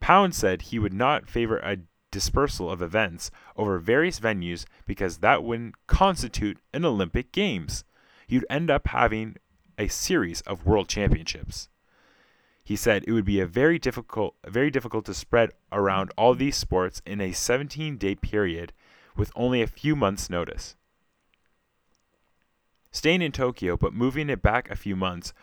Pound 0.00 0.34
said 0.34 0.62
he 0.62 0.78
would 0.78 0.92
not 0.92 1.28
favor 1.28 1.58
a 1.58 1.78
dispersal 2.10 2.70
of 2.70 2.80
events 2.80 3.32
over 3.56 3.78
various 3.80 4.20
venues 4.20 4.64
because 4.86 5.18
that 5.18 5.42
wouldn't 5.42 5.74
constitute 5.88 6.58
an 6.72 6.84
Olympic 6.84 7.32
Games. 7.32 7.84
You'd 8.28 8.46
end 8.48 8.70
up 8.70 8.88
having 8.88 9.36
a 9.78 9.88
series 9.88 10.40
of 10.42 10.66
world 10.66 10.88
championships. 10.88 11.68
He 12.62 12.76
said 12.76 13.04
it 13.06 13.12
would 13.12 13.24
be 13.24 13.40
a 13.40 13.46
very 13.46 13.78
difficult 13.78 14.34
very 14.46 14.70
difficult 14.70 15.04
to 15.06 15.14
spread 15.14 15.50
around 15.70 16.10
all 16.16 16.34
these 16.34 16.56
sports 16.56 17.02
in 17.04 17.20
a 17.20 17.30
17-day 17.30 18.14
period 18.16 18.72
with 19.16 19.30
only 19.36 19.60
a 19.60 19.66
few 19.66 19.94
months 19.94 20.30
notice. 20.30 20.76
Staying 22.90 23.22
in 23.22 23.32
Tokyo 23.32 23.76
but 23.76 23.92
moving 23.92 24.30
it 24.30 24.40
back 24.40 24.70
a 24.70 24.76
few 24.76 24.96
months 24.96 25.34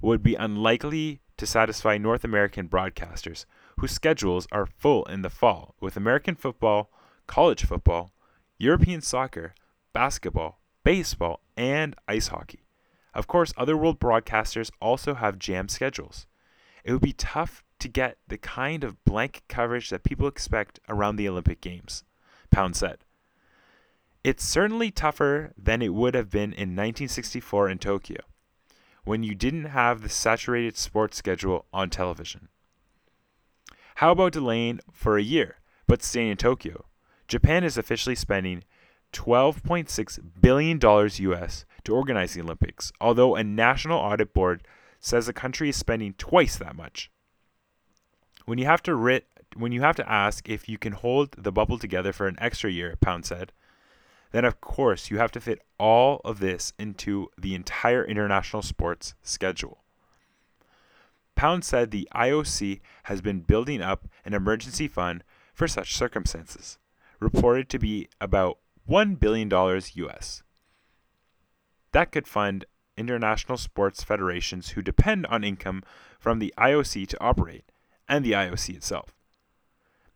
would 0.00 0.22
be 0.22 0.34
unlikely 0.34 1.20
to 1.36 1.46
satisfy 1.46 1.98
North 1.98 2.24
American 2.24 2.68
broadcasters 2.68 3.44
whose 3.78 3.92
schedules 3.92 4.46
are 4.52 4.66
full 4.66 5.04
in 5.04 5.22
the 5.22 5.30
fall 5.30 5.74
with 5.80 5.96
American 5.96 6.34
football, 6.34 6.90
college 7.26 7.64
football, 7.64 8.12
European 8.58 9.00
soccer, 9.00 9.54
basketball, 9.92 10.60
baseball, 10.84 11.40
and 11.56 11.96
ice 12.06 12.28
hockey. 12.28 12.64
Of 13.14 13.26
course, 13.26 13.52
other 13.56 13.76
world 13.76 13.98
broadcasters 13.98 14.70
also 14.80 15.14
have 15.14 15.38
jammed 15.38 15.70
schedules. 15.70 16.26
It 16.84 16.92
would 16.92 17.00
be 17.00 17.12
tough 17.12 17.62
to 17.80 17.88
get 17.88 18.18
the 18.28 18.38
kind 18.38 18.84
of 18.84 19.02
blank 19.04 19.42
coverage 19.48 19.90
that 19.90 20.04
people 20.04 20.26
expect 20.26 20.80
around 20.88 21.16
the 21.16 21.28
Olympic 21.28 21.60
Games, 21.60 22.04
Pound 22.50 22.76
said. 22.76 22.98
It's 24.22 24.44
certainly 24.44 24.90
tougher 24.90 25.52
than 25.56 25.82
it 25.82 25.94
would 25.94 26.14
have 26.14 26.30
been 26.30 26.52
in 26.52 26.76
1964 26.76 27.70
in 27.70 27.78
Tokyo, 27.78 28.20
when 29.04 29.22
you 29.22 29.34
didn't 29.34 29.66
have 29.66 30.02
the 30.02 30.08
saturated 30.08 30.76
sports 30.76 31.16
schedule 31.16 31.66
on 31.72 31.88
television. 31.88 32.48
How 33.96 34.12
about 34.12 34.32
delaying 34.32 34.80
for 34.92 35.16
a 35.16 35.22
year, 35.22 35.56
but 35.86 36.02
staying 36.02 36.30
in 36.30 36.36
Tokyo? 36.36 36.84
Japan 37.28 37.64
is 37.64 37.78
officially 37.78 38.14
spending 38.14 38.64
$12.6 39.12 40.20
billion 40.40 40.80
US 40.82 41.64
to 41.84 41.94
organize 41.94 42.34
the 42.34 42.42
Olympics, 42.42 42.92
although 43.00 43.34
a 43.34 43.44
national 43.44 43.98
audit 43.98 44.32
board 44.32 44.62
says 45.00 45.26
the 45.26 45.32
country 45.32 45.70
is 45.70 45.76
spending 45.76 46.14
twice 46.14 46.56
that 46.56 46.76
much. 46.76 47.10
When 48.44 48.58
you 48.58 48.66
have 48.66 48.82
to 48.84 48.94
writ, 48.94 49.26
when 49.56 49.72
you 49.72 49.80
have 49.80 49.96
to 49.96 50.10
ask 50.10 50.48
if 50.48 50.68
you 50.68 50.78
can 50.78 50.92
hold 50.92 51.32
the 51.32 51.52
bubble 51.52 51.78
together 51.78 52.12
for 52.12 52.28
an 52.28 52.36
extra 52.38 52.70
year, 52.70 52.96
Pound 53.00 53.24
said, 53.24 53.52
then 54.32 54.44
of 54.44 54.60
course 54.60 55.10
you 55.10 55.18
have 55.18 55.32
to 55.32 55.40
fit 55.40 55.60
all 55.78 56.20
of 56.24 56.38
this 56.38 56.72
into 56.78 57.28
the 57.36 57.54
entire 57.54 58.04
international 58.04 58.62
sports 58.62 59.14
schedule. 59.22 59.82
Pound 61.34 61.64
said 61.64 61.90
the 61.90 62.08
IOC 62.14 62.80
has 63.04 63.20
been 63.20 63.40
building 63.40 63.80
up 63.80 64.06
an 64.24 64.34
emergency 64.34 64.86
fund 64.86 65.24
for 65.54 65.66
such 65.66 65.96
circumstances, 65.96 66.78
reported 67.18 67.68
to 67.70 67.78
be 67.78 68.08
about 68.20 68.58
$1 68.90 69.20
billion 69.20 69.48
US. 69.52 70.42
That 71.92 72.10
could 72.10 72.26
fund 72.26 72.64
international 72.96 73.56
sports 73.56 74.02
federations 74.02 74.70
who 74.70 74.82
depend 74.82 75.26
on 75.26 75.44
income 75.44 75.84
from 76.18 76.40
the 76.40 76.52
IOC 76.58 77.06
to 77.06 77.20
operate, 77.20 77.70
and 78.08 78.24
the 78.24 78.32
IOC 78.32 78.74
itself. 78.74 79.14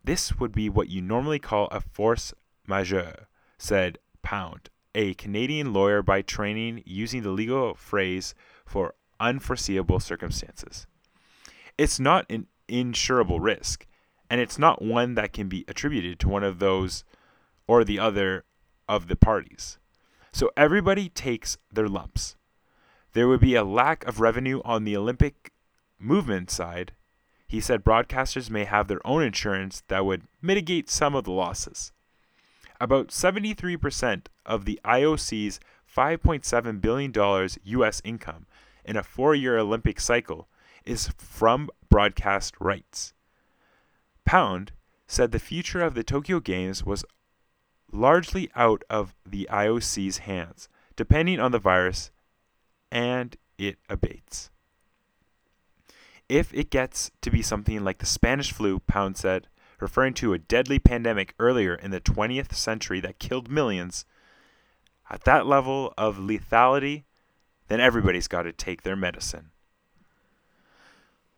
This 0.03 0.39
would 0.39 0.51
be 0.51 0.69
what 0.69 0.89
you 0.89 1.01
normally 1.01 1.39
call 1.39 1.67
a 1.67 1.79
force 1.79 2.33
majeure, 2.67 3.27
said 3.57 3.97
Pound, 4.21 4.69
a 4.93 5.13
Canadian 5.13 5.71
lawyer 5.71 6.01
by 6.01 6.21
training 6.21 6.83
using 6.85 7.23
the 7.23 7.31
legal 7.31 7.75
phrase 7.75 8.35
for 8.65 8.93
unforeseeable 9.21 10.01
circumstances. 10.01 10.85
It's 11.77 11.99
not 11.99 12.25
an 12.29 12.47
insurable 12.67 13.39
risk, 13.41 13.87
and 14.29 14.41
it's 14.41 14.59
not 14.59 14.81
one 14.81 15.15
that 15.15 15.31
can 15.31 15.47
be 15.47 15.63
attributed 15.69 16.19
to 16.19 16.29
one 16.29 16.43
of 16.43 16.59
those 16.59 17.05
or 17.67 17.85
the 17.85 17.99
other 17.99 18.43
of 18.87 19.07
the 19.07 19.15
parties. 19.15 19.77
So 20.31 20.51
everybody 20.57 21.09
takes 21.09 21.57
their 21.71 21.87
lumps. 21.87 22.35
There 23.13 23.27
would 23.27 23.39
be 23.39 23.55
a 23.55 23.63
lack 23.63 24.05
of 24.05 24.19
revenue 24.19 24.61
on 24.65 24.83
the 24.83 24.97
Olympic 24.97 25.53
movement 25.97 26.51
side. 26.51 26.91
He 27.47 27.61
said 27.61 27.83
broadcasters 27.83 28.49
may 28.49 28.65
have 28.65 28.87
their 28.87 29.05
own 29.07 29.23
insurance 29.23 29.83
that 29.87 30.05
would 30.05 30.23
mitigate 30.41 30.89
some 30.89 31.15
of 31.15 31.23
the 31.23 31.31
losses. 31.31 31.91
About 32.81 33.07
73% 33.07 34.25
of 34.45 34.65
the 34.65 34.79
IOC's 34.83 35.59
$5.7 35.95 36.81
billion 36.81 37.49
US 37.63 38.01
income 38.03 38.45
in 38.83 38.97
a 38.97 39.03
four 39.03 39.33
year 39.33 39.57
Olympic 39.57 39.99
cycle 39.99 40.49
is 40.83 41.07
from 41.17 41.69
broadcast 41.89 42.55
rights. 42.59 43.13
Pound 44.25 44.73
said 45.07 45.31
the 45.31 45.39
future 45.39 45.81
of 45.81 45.93
the 45.93 46.03
Tokyo 46.03 46.39
Games 46.39 46.83
was 46.83 47.05
largely 47.91 48.49
out 48.55 48.83
of 48.89 49.15
the 49.25 49.47
IOC's 49.51 50.19
hands, 50.19 50.69
depending 50.95 51.39
on 51.39 51.51
the 51.51 51.59
virus, 51.59 52.11
and 52.91 53.35
it 53.57 53.77
abates. 53.89 54.49
If 56.27 56.53
it 56.53 56.69
gets 56.69 57.11
to 57.21 57.29
be 57.29 57.41
something 57.41 57.83
like 57.83 57.99
the 57.99 58.05
Spanish 58.05 58.51
flu, 58.51 58.79
Pound 58.79 59.17
said, 59.17 59.47
referring 59.79 60.13
to 60.15 60.33
a 60.33 60.39
deadly 60.39 60.79
pandemic 60.79 61.35
earlier 61.39 61.75
in 61.75 61.91
the 61.91 62.01
20th 62.01 62.53
century 62.53 62.99
that 63.01 63.19
killed 63.19 63.51
millions, 63.51 64.05
at 65.09 65.23
that 65.25 65.45
level 65.45 65.93
of 65.97 66.17
lethality, 66.17 67.03
then 67.67 67.79
everybody's 67.79 68.27
got 68.27 68.43
to 68.43 68.51
take 68.51 68.83
their 68.83 68.95
medicine. 68.95 69.51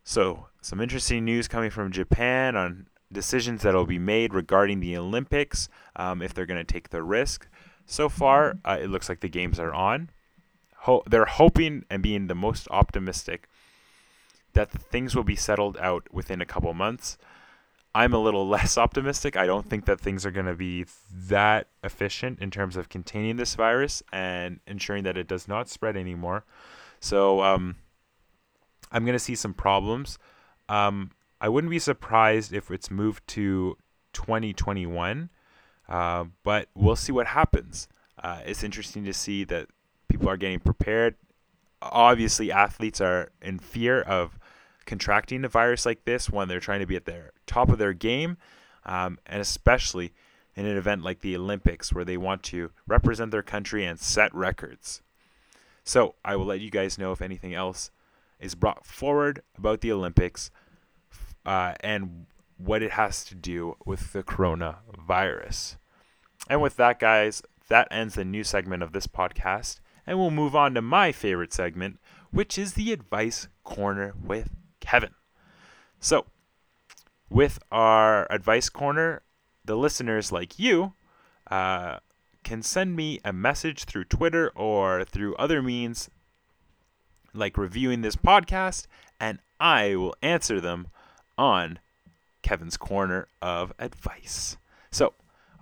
So, 0.04 0.48
some 0.62 0.80
interesting 0.80 1.26
news 1.26 1.48
coming 1.50 1.70
from 1.70 1.92
Japan 1.92 2.56
on 2.56 2.88
decisions 3.12 3.62
that 3.64 3.74
will 3.74 3.86
be 3.86 4.00
made 4.00 4.34
regarding 4.34 4.80
the 4.80 4.98
Olympics 4.98 5.70
um, 5.96 6.22
if 6.22 6.34
they're 6.34 6.46
going 6.46 6.64
to 6.64 6.74
take 6.74 6.90
the 6.90 7.04
risk. 7.04 7.48
So 7.86 8.10
far, 8.10 8.58
uh, 8.66 8.78
it 8.82 8.90
looks 8.90 9.08
like 9.08 9.22
the 9.22 9.30
games 9.30 9.60
are 9.60 9.74
on. 9.74 10.10
Ho- 10.80 11.04
they're 11.08 11.26
hoping 11.26 11.86
and 11.90 12.04
being 12.04 12.28
the 12.28 12.36
most 12.36 12.68
optimistic 12.70 13.48
that 14.54 14.72
things 14.72 15.16
will 15.16 15.24
be 15.24 15.36
settled 15.36 15.78
out 15.78 16.08
within 16.12 16.42
a 16.42 16.46
couple 16.46 16.74
months. 16.74 17.18
I'm 17.96 18.14
a 18.14 18.20
little 18.20 18.48
less 18.56 18.78
optimistic. 18.78 19.38
I 19.38 19.46
don't 19.46 19.70
think 19.70 19.86
that 19.86 20.02
things 20.02 20.26
are 20.26 20.32
going 20.32 20.46
to 20.46 20.56
be 20.56 20.86
that 21.14 21.68
efficient 21.84 22.40
in 22.40 22.52
terms 22.52 22.76
of 22.76 22.90
containing 22.90 23.38
this 23.38 23.56
virus 23.56 24.04
and 24.12 24.60
ensuring 24.68 25.04
that 25.04 25.18
it 25.18 25.28
does 25.28 25.48
not 25.48 25.70
spread 25.70 25.96
anymore. 25.96 26.44
So 27.00 27.42
um, 27.42 27.76
I'm 28.92 29.06
going 29.06 29.14
to 29.14 29.20
see 29.20 29.36
some 29.36 29.54
problems. 29.54 30.18
Um, 30.70 31.12
I 31.40 31.50
wouldn't 31.50 31.72
be 31.72 31.80
surprised 31.80 32.54
if 32.54 32.72
it's 32.72 32.90
moved 32.90 33.28
to 33.30 33.78
2021, 34.14 35.30
uh, 35.88 36.26
but 36.44 36.70
we'll 36.74 36.96
see 36.96 37.12
what 37.12 37.28
happens. 37.28 37.88
Uh, 38.22 38.42
it's 38.46 38.64
interesting 38.64 39.06
to 39.06 39.14
see 39.14 39.44
that 39.44 39.68
people 40.08 40.28
are 40.28 40.38
getting 40.38 40.60
prepared. 40.60 41.16
Obviously, 41.82 42.52
athletes 42.52 43.00
are 43.00 43.32
in 43.42 43.60
fear 43.60 44.02
of 44.02 44.40
contracting 44.86 45.46
a 45.46 45.50
virus 45.50 45.86
like 45.86 46.06
this 46.06 46.30
when 46.30 46.48
they're 46.48 46.60
trying 46.60 46.80
to 46.80 46.88
be 46.88 46.96
at 46.96 47.06
their 47.06 47.32
top 47.46 47.70
of 47.70 47.78
their 47.78 47.94
game, 47.94 48.38
um, 48.86 49.20
and 49.28 49.40
especially 49.40 50.14
in 50.56 50.66
an 50.66 50.76
event 50.76 51.04
like 51.04 51.20
the 51.20 51.36
Olympics 51.36 51.94
where 51.94 52.06
they 52.06 52.18
want 52.18 52.42
to 52.42 52.72
represent 52.88 53.30
their 53.30 53.44
country 53.44 53.86
and 53.86 54.00
set 54.00 54.34
records. 54.34 55.04
So 55.84 56.16
I 56.26 56.36
will 56.36 56.46
let 56.46 56.62
you 56.62 56.72
guys 56.72 56.98
know 56.98 57.12
if 57.12 57.22
anything 57.22 57.54
else 57.54 57.92
is 58.40 58.56
brought 58.56 58.86
forward 58.86 59.44
about 59.56 59.82
the 59.82 59.92
Olympics 59.92 60.50
uh, 61.48 61.74
and 61.80 62.26
what 62.58 62.84
it 62.84 62.92
has 62.92 63.24
to 63.24 63.34
do 63.34 63.78
with 63.86 64.12
the 64.12 64.22
coronavirus. 64.22 65.78
And 66.50 66.62
with 66.62 66.76
that, 66.76 67.00
guys, 67.00 67.42
that 67.70 67.88
ends 67.90 68.16
the 68.16 68.26
new 68.26 68.44
segment 68.44 68.84
of 68.84 68.92
this 68.92 69.08
podcast. 69.08 69.80
And 70.06 70.20
we'll 70.20 70.30
move 70.30 70.56
on 70.56 70.74
to 70.74 70.82
my 70.82 71.12
favorite 71.12 71.54
segment, 71.54 72.00
which 72.32 72.58
is 72.58 72.74
the 72.74 72.92
Advice 72.92 73.48
Corner 73.64 74.14
with 74.22 74.50
Kevin. 74.82 75.12
So, 76.00 76.26
with 77.30 77.60
our 77.72 78.32
advice 78.32 78.70
corner, 78.70 79.22
the 79.64 79.76
listeners 79.76 80.32
like 80.32 80.60
you 80.60 80.94
uh, 81.50 82.00
can 82.44 82.62
send 82.62 82.96
me 82.96 83.20
a 83.24 83.34
message 83.34 83.86
through 83.86 84.06
Twitter 84.06 84.52
or 84.56 85.04
through 85.06 85.36
other 85.36 85.62
means 85.62 86.10
like 87.34 87.58
reviewing 87.58 88.02
this 88.02 88.16
podcast, 88.16 88.88
and 89.20 89.40
I 89.60 89.96
will 89.96 90.16
answer 90.22 90.60
them 90.62 90.88
on 91.38 91.80
Kevin's 92.42 92.78
Corner 92.78 93.28
of 93.42 93.74
Advice. 93.80 94.58
So, 94.92 95.14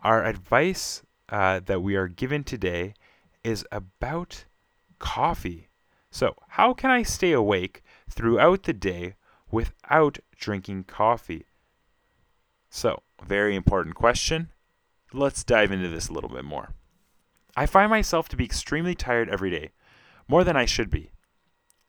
our 0.03 0.23
advice 0.23 1.03
uh, 1.29 1.59
that 1.65 1.81
we 1.81 1.95
are 1.95 2.07
given 2.07 2.43
today 2.43 2.93
is 3.43 3.65
about 3.71 4.45
coffee. 4.99 5.69
So, 6.11 6.35
how 6.49 6.73
can 6.73 6.91
I 6.91 7.03
stay 7.03 7.31
awake 7.31 7.83
throughout 8.09 8.63
the 8.63 8.73
day 8.73 9.15
without 9.51 10.19
drinking 10.37 10.85
coffee? 10.85 11.45
So, 12.69 13.03
very 13.25 13.55
important 13.55 13.95
question. 13.95 14.49
Let's 15.13 15.43
dive 15.43 15.71
into 15.71 15.89
this 15.89 16.09
a 16.09 16.13
little 16.13 16.29
bit 16.29 16.45
more. 16.45 16.73
I 17.55 17.65
find 17.65 17.89
myself 17.89 18.27
to 18.29 18.35
be 18.35 18.45
extremely 18.45 18.95
tired 18.95 19.29
every 19.29 19.49
day, 19.49 19.71
more 20.27 20.43
than 20.43 20.57
I 20.57 20.65
should 20.65 20.89
be. 20.89 21.11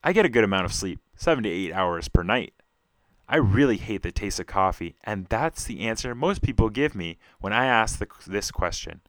I 0.04 0.12
get 0.12 0.24
a 0.24 0.30
good 0.30 0.44
amount 0.44 0.64
of 0.64 0.72
sleep, 0.72 1.00
7 1.16 1.42
to 1.42 1.50
8 1.50 1.72
hours 1.72 2.08
per 2.08 2.22
night. 2.22 2.54
I 3.28 3.36
really 3.36 3.76
hate 3.76 4.02
the 4.02 4.12
taste 4.12 4.38
of 4.38 4.46
coffee, 4.46 4.94
and 5.02 5.26
that's 5.26 5.64
the 5.64 5.80
answer 5.80 6.14
most 6.14 6.42
people 6.42 6.70
give 6.70 6.94
me 6.94 7.18
when 7.40 7.52
I 7.52 7.66
ask 7.66 7.98
the, 7.98 8.06
this 8.26 8.50
question. 8.50 9.00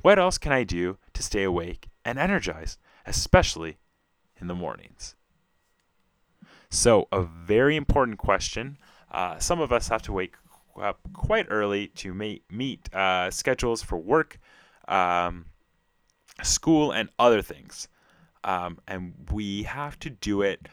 What 0.00 0.18
else 0.18 0.38
can 0.38 0.52
I 0.52 0.64
do 0.64 0.98
to 1.12 1.22
stay 1.22 1.44
awake 1.44 1.88
and 2.04 2.18
energized, 2.18 2.78
especially 3.06 3.78
in 4.40 4.48
the 4.48 4.54
mornings? 4.54 5.14
So, 6.68 7.06
a 7.12 7.22
very 7.22 7.76
important 7.76 8.18
question. 8.18 8.76
Uh, 9.10 9.38
some 9.38 9.60
of 9.60 9.72
us 9.72 9.88
have 9.88 10.02
to 10.02 10.12
wake 10.12 10.34
up 10.80 10.98
quite 11.12 11.46
early 11.48 11.86
to 11.86 12.12
meet, 12.12 12.42
meet 12.50 12.92
uh, 12.92 13.30
schedules 13.30 13.82
for 13.82 13.96
work, 13.96 14.40
um, 14.88 15.46
school, 16.42 16.90
and 16.90 17.08
other 17.18 17.40
things. 17.40 17.88
Um, 18.42 18.78
and 18.88 19.14
we 19.32 19.62
have 19.62 19.98
to 20.00 20.10
do 20.10 20.42
it 20.42 20.68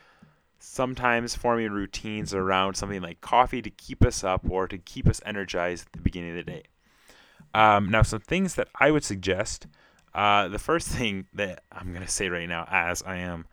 sometimes 0.63 1.36
forming 1.36 1.71
routines 1.71 2.36
around 2.36 2.76
something 2.76 3.02
like 3.02 3.19
coffee 3.19 3.63
to 3.63 3.69
keep 3.71 4.06
us 4.06 4.24
up 4.24 4.41
or 4.47 4.67
to 4.67 4.78
keep 4.78 5.08
us 5.08 5.19
energized 5.26 5.88
at 5.88 5.93
the 5.93 6.02
beginning 6.02 6.38
of 6.38 6.45
the 6.45 6.52
day. 6.52 6.63
Um, 7.54 7.89
now, 7.89 8.04
some 8.04 8.21
things 8.21 8.54
that 8.56 8.67
I 8.80 8.91
would 8.91 9.04
suggest. 9.04 9.67
Uh, 10.13 10.47
the 10.47 10.60
first 10.60 10.88
thing 10.97 11.26
that 11.34 11.63
I'm 11.71 11.91
going 11.91 12.06
to 12.06 12.12
say 12.12 12.30
right 12.30 12.47
now, 12.47 12.67
as 12.69 13.02
I 13.02 13.17
am 13.17 13.47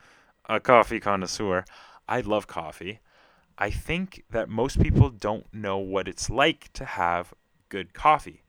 a 0.49 0.61
coffee 0.61 1.01
connoisseur, 1.01 1.65
I 2.07 2.21
love 2.21 2.47
coffee. 2.47 3.01
I 3.57 3.71
think 3.71 4.25
that 4.31 4.49
most 4.49 4.81
people 4.81 5.09
don't 5.09 5.47
know 5.53 5.79
what 5.79 6.09
it's 6.09 6.29
like 6.29 6.71
to 6.75 6.85
have 6.85 7.33
good 7.71 7.95
coffee. 7.95 8.43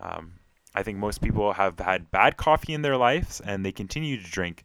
Um, 0.00 0.32
I 0.74 0.82
think 0.82 0.98
most 0.98 1.20
people 1.20 1.52
have 1.52 1.78
had 1.78 2.10
bad 2.10 2.38
coffee 2.38 2.72
in 2.72 2.82
their 2.82 2.96
lives 2.96 3.40
and 3.40 3.64
they 3.64 3.72
continue 3.72 4.16
to 4.16 4.30
drink 4.30 4.64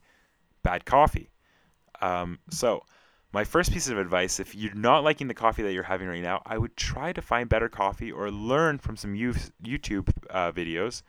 bad 0.63 0.85
coffee. 0.85 1.29
Um, 2.01 2.39
so, 2.49 2.83
my 3.33 3.43
first 3.43 3.71
piece 3.71 3.87
of 3.87 3.97
advice 3.97 4.39
if 4.39 4.53
you're 4.53 4.73
not 4.73 5.03
liking 5.03 5.27
the 5.27 5.33
coffee 5.33 5.63
that 5.63 5.71
you're 5.71 5.83
having 5.83 6.07
right 6.07 6.21
now, 6.21 6.41
I 6.45 6.57
would 6.57 6.75
try 6.75 7.13
to 7.13 7.21
find 7.21 7.47
better 7.47 7.69
coffee 7.69 8.11
or 8.11 8.29
learn 8.29 8.77
from 8.77 8.97
some 8.97 9.13
YouTube 9.13 10.09
uh, 10.29 10.51
videos. 10.51 11.01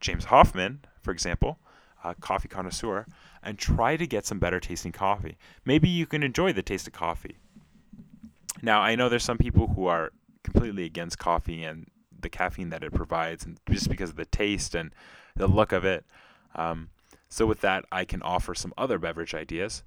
James 0.00 0.24
Hoffmann, 0.24 0.80
for 1.00 1.10
example, 1.10 1.58
a 2.02 2.14
coffee 2.14 2.48
connoisseur, 2.48 3.06
and 3.42 3.58
try 3.58 3.96
to 3.96 4.06
get 4.06 4.24
some 4.24 4.38
better 4.38 4.58
tasting 4.58 4.92
coffee. 4.92 5.36
Maybe 5.64 5.88
you 5.88 6.06
can 6.06 6.22
enjoy 6.22 6.52
the 6.52 6.62
taste 6.62 6.86
of 6.86 6.94
coffee. 6.94 7.36
Now, 8.62 8.80
I 8.80 8.94
know 8.94 9.08
there's 9.08 9.24
some 9.24 9.38
people 9.38 9.68
who 9.68 9.86
are 9.86 10.12
completely 10.42 10.84
against 10.84 11.18
coffee 11.18 11.64
and 11.64 11.86
the 12.18 12.30
caffeine 12.30 12.70
that 12.70 12.82
it 12.82 12.92
provides, 12.92 13.44
and 13.44 13.58
just 13.68 13.88
because 13.88 14.10
of 14.10 14.16
the 14.16 14.24
taste 14.24 14.74
and 14.74 14.92
the 15.36 15.46
look 15.46 15.72
of 15.72 15.84
it. 15.84 16.04
Um, 16.54 16.88
so, 17.28 17.46
with 17.46 17.60
that, 17.60 17.84
I 17.92 18.04
can 18.04 18.22
offer 18.22 18.54
some 18.54 18.74
other 18.76 18.98
beverage 18.98 19.34
ideas. 19.34 19.82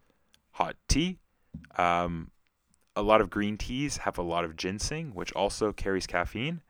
Hot 0.53 0.75
tea. 0.87 1.19
Um, 1.77 2.31
a 2.95 3.01
lot 3.01 3.21
of 3.21 3.29
green 3.29 3.57
teas 3.57 3.97
have 3.97 4.17
a 4.17 4.21
lot 4.21 4.43
of 4.45 4.55
ginseng, 4.55 5.13
which 5.13 5.31
also 5.33 5.71
carries 5.71 6.07
caffeine. 6.07 6.61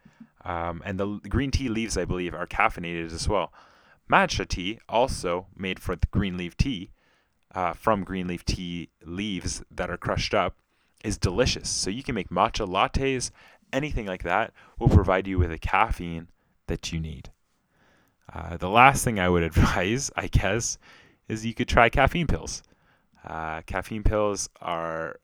Um, 0.46 0.82
and 0.86 1.00
the 1.00 1.20
green 1.30 1.52
tea 1.52 1.70
leaves, 1.70 1.98
I 1.98 2.06
believe, 2.06 2.34
are 2.34 2.48
caffeinated 2.48 3.12
as 3.12 3.28
well. 3.28 3.54
Matcha 4.12 4.48
tea, 4.48 4.80
also 4.90 5.48
made 5.56 5.78
the 5.78 5.98
green 6.12 6.38
leaf 6.38 6.58
tea, 6.58 6.92
uh, 7.56 7.74
from 7.74 8.04
green 8.04 8.28
leaf 8.28 8.44
tea 8.44 8.90
leaves 9.06 9.64
that 9.72 9.90
are 9.90 9.98
crushed 9.98 10.34
up, 10.34 10.56
is 11.04 11.18
delicious. 11.18 11.70
So 11.70 11.90
you 11.90 12.04
can 12.04 12.16
make 12.16 12.30
matcha 12.30 12.68
lattes, 12.68 13.32
anything 13.72 14.06
like 14.06 14.24
that 14.24 14.54
will 14.78 14.90
provide 14.90 15.28
you 15.28 15.40
with 15.40 15.50
the 15.50 15.58
caffeine 15.58 16.28
that 16.68 16.92
you 16.92 17.00
need. 17.00 17.32
Uh, 18.34 18.58
the 18.58 18.70
last 18.70 19.04
thing 19.04 19.20
I 19.20 19.30
would 19.30 19.44
advise, 19.52 20.12
I 20.16 20.28
guess, 20.28 20.78
is 21.28 21.46
you 21.46 21.54
could 21.54 21.68
try 21.68 21.90
caffeine 21.90 22.28
pills. 22.28 22.64
Uh, 23.26 23.62
caffeine 23.62 24.04
pills 24.04 24.50
are, 24.62 25.20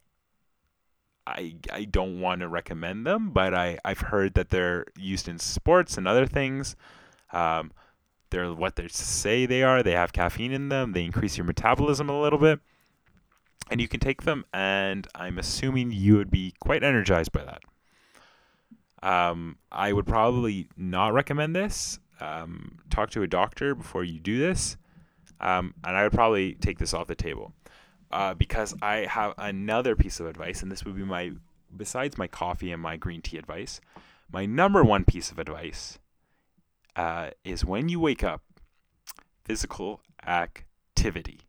I, 1.28 1.56
I 1.72 1.84
don't 1.86 2.22
want 2.22 2.42
to 2.42 2.48
recommend 2.48 3.06
them, 3.06 3.32
but 3.32 3.54
I, 3.54 3.78
I've 3.84 4.00
heard 4.00 4.34
that 4.36 4.50
they're 4.50 4.86
used 4.98 5.28
in 5.28 5.40
sports 5.40 5.98
and 5.98 6.08
other 6.08 6.26
things. 6.26 6.76
Um, 7.32 7.72
they're 8.30 8.54
what 8.54 8.76
they 8.76 8.88
say 8.88 9.46
they 9.46 9.64
are. 9.64 9.84
They 9.84 9.92
have 9.94 10.14
caffeine 10.14 10.52
in 10.52 10.70
them. 10.70 10.94
They 10.94 11.04
increase 11.04 11.38
your 11.38 11.46
metabolism 11.46 12.10
a 12.10 12.22
little 12.22 12.40
bit 12.40 12.60
and 13.70 13.80
you 13.80 13.88
can 13.88 14.00
take 14.00 14.24
them, 14.24 14.46
and 14.54 15.08
I'm 15.16 15.38
assuming 15.38 15.92
you 15.92 16.18
would 16.18 16.32
be 16.32 16.54
quite 16.60 16.84
energized 16.84 17.32
by 17.32 17.44
that. 17.44 17.62
Um, 19.02 19.58
I 19.72 19.94
would 19.94 20.08
probably 20.08 20.68
not 20.76 21.14
recommend 21.14 21.56
this. 21.56 22.00
Um, 22.20 22.80
talk 22.90 23.12
to 23.12 23.22
a 23.22 23.28
doctor 23.28 23.76
before 23.76 24.04
you 24.04 24.20
do 24.20 24.40
this, 24.40 24.78
um, 25.40 25.74
and 25.84 25.96
I 25.96 26.04
would 26.04 26.12
probably 26.12 26.56
take 26.56 26.80
this 26.80 26.94
off 26.94 27.08
the 27.08 27.16
table 27.16 27.54
uh, 28.12 28.34
because 28.34 28.76
I 28.82 29.06
have 29.10 29.34
another 29.38 29.96
piece 29.96 30.20
of 30.20 30.28
advice, 30.28 30.62
and 30.62 30.72
this 30.72 30.84
would 30.86 30.96
be 30.96 31.04
my 31.04 31.32
besides 31.76 32.18
my 32.18 32.28
coffee 32.28 32.72
and 32.72 32.82
my 32.82 32.98
green 32.98 33.22
tea 33.22 33.38
advice. 33.38 33.80
My 34.32 34.46
number 34.46 34.84
one 34.84 35.06
piece 35.06 35.32
of 35.32 35.40
advice 35.40 36.00
uh, 36.96 37.30
is 37.44 37.66
when 37.66 37.90
you 37.90 38.00
wake 38.00 38.24
up, 38.24 38.42
physical 39.44 40.02
activity. 40.26 41.42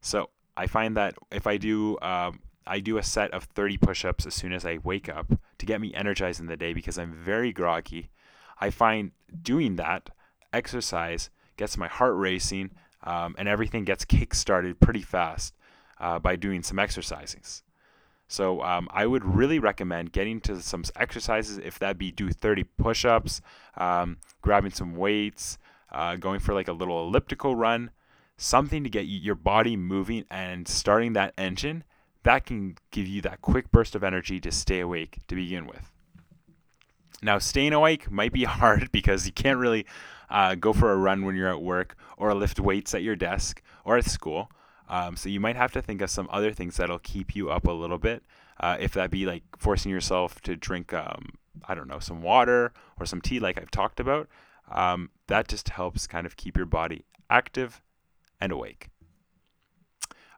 So 0.00 0.30
I 0.56 0.66
find 0.66 0.96
that 0.96 1.14
if 1.30 1.46
I 1.46 1.56
do 1.56 1.98
um, 2.00 2.40
I 2.66 2.80
do 2.80 2.98
a 2.98 3.02
set 3.02 3.30
of 3.32 3.44
30 3.44 3.76
push-ups 3.76 4.26
as 4.26 4.34
soon 4.34 4.52
as 4.52 4.64
I 4.64 4.78
wake 4.82 5.08
up 5.08 5.32
to 5.58 5.66
get 5.66 5.80
me 5.80 5.94
energized 5.94 6.40
in 6.40 6.46
the 6.46 6.56
day 6.56 6.72
because 6.72 6.98
I'm 6.98 7.12
very 7.12 7.52
groggy. 7.52 8.10
I 8.60 8.70
find 8.70 9.12
doing 9.42 9.76
that 9.76 10.10
exercise 10.52 11.30
gets 11.56 11.76
my 11.76 11.88
heart 11.88 12.14
racing 12.16 12.70
um, 13.06 13.34
and 13.38 13.48
everything 13.48 13.84
gets 13.84 14.04
kick-started 14.16 14.80
pretty 14.80 15.02
fast 15.02 15.54
uh, 15.98 16.18
by 16.18 16.36
doing 16.36 16.62
some 16.62 16.78
exercises. 16.78 17.62
So 18.28 18.60
um, 18.62 18.88
I 18.90 19.06
would 19.06 19.24
really 19.24 19.60
recommend 19.60 20.12
getting 20.12 20.40
to 20.42 20.60
some 20.60 20.82
exercises, 20.96 21.58
if 21.58 21.78
that 21.78 21.96
be 21.96 22.10
do 22.10 22.30
30 22.30 22.64
push-ups, 22.76 23.40
um, 23.76 24.18
grabbing 24.42 24.72
some 24.72 24.96
weights, 24.96 25.58
uh, 25.92 26.16
going 26.16 26.40
for 26.40 26.52
like 26.52 26.66
a 26.66 26.72
little 26.72 27.06
elliptical 27.06 27.54
run, 27.54 27.90
something 28.36 28.82
to 28.82 28.90
get 28.90 29.02
your 29.02 29.36
body 29.36 29.76
moving 29.76 30.24
and 30.28 30.66
starting 30.66 31.12
that 31.12 31.32
engine 31.38 31.84
that 32.26 32.44
can 32.44 32.76
give 32.90 33.06
you 33.06 33.22
that 33.22 33.40
quick 33.40 33.70
burst 33.70 33.94
of 33.94 34.02
energy 34.02 34.40
to 34.40 34.50
stay 34.50 34.80
awake 34.80 35.20
to 35.28 35.36
begin 35.36 35.64
with. 35.64 35.92
Now, 37.22 37.38
staying 37.38 37.72
awake 37.72 38.10
might 38.10 38.32
be 38.32 38.42
hard 38.58 38.90
because 38.90 39.26
you 39.26 39.32
can't 39.32 39.58
really 39.58 39.86
uh, 40.30 40.54
go 40.54 40.72
for 40.72 40.92
a 40.92 40.96
run 40.96 41.24
when 41.24 41.36
you're 41.36 41.48
at 41.48 41.62
work 41.62 41.96
or 42.16 42.34
lift 42.34 42.60
weights 42.60 42.94
at 42.94 43.02
your 43.02 43.16
desk 43.16 43.62
or 43.84 43.96
at 43.96 44.04
school. 44.04 44.50
Um, 44.88 45.16
so 45.16 45.28
you 45.28 45.40
might 45.40 45.56
have 45.56 45.72
to 45.72 45.82
think 45.82 46.00
of 46.00 46.10
some 46.10 46.28
other 46.30 46.52
things 46.52 46.76
that'll 46.76 46.98
keep 46.98 47.34
you 47.34 47.50
up 47.50 47.66
a 47.66 47.72
little 47.72 47.98
bit. 47.98 48.22
Uh, 48.58 48.76
if 48.80 48.92
that 48.92 49.10
be 49.10 49.26
like 49.26 49.42
forcing 49.58 49.90
yourself 49.90 50.40
to 50.42 50.56
drink, 50.56 50.92
um, 50.92 51.30
I 51.68 51.74
don't 51.74 51.88
know, 51.88 51.98
some 51.98 52.22
water 52.22 52.72
or 52.98 53.06
some 53.06 53.20
tea, 53.20 53.40
like 53.40 53.58
I've 53.58 53.70
talked 53.70 54.00
about, 54.00 54.28
um, 54.70 55.10
that 55.26 55.48
just 55.48 55.70
helps 55.70 56.06
kind 56.06 56.26
of 56.26 56.36
keep 56.36 56.56
your 56.56 56.66
body 56.66 57.04
active 57.28 57.82
and 58.40 58.52
awake. 58.52 58.88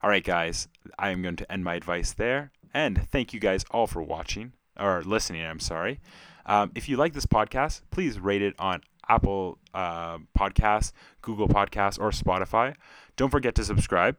All 0.03 0.11
right, 0.11 0.24
guys, 0.24 0.68
I 0.98 1.11
am 1.11 1.22
going 1.22 1.37
to 1.37 1.53
end 1.53 1.64
my 1.64 1.74
advice 1.74 2.12
there. 2.12 2.53
And 2.72 3.09
thank 3.11 3.33
you 3.33 3.40
guys 3.40 3.64
all 3.70 3.87
for 3.87 4.03
watching 4.03 4.53
or 4.79 5.03
listening. 5.03 5.44
I'm 5.44 5.61
sorry. 5.61 6.01
Um, 6.46 6.70
if 6.74 6.88
you 6.88 6.96
like 6.96 7.12
this 7.12 7.27
podcast, 7.27 7.83
please 7.90 8.20
rate 8.20 8.42
it 8.42 8.55
on 8.59 8.83
Apple 9.09 9.59
uh, 9.75 10.18
Podcasts, 10.38 10.92
Google 11.23 11.49
Podcasts, 11.49 11.99
or 11.99 12.11
Spotify. 12.11 12.75
Don't 13.16 13.31
forget 13.31 13.55
to 13.57 13.64
subscribe. 13.64 14.16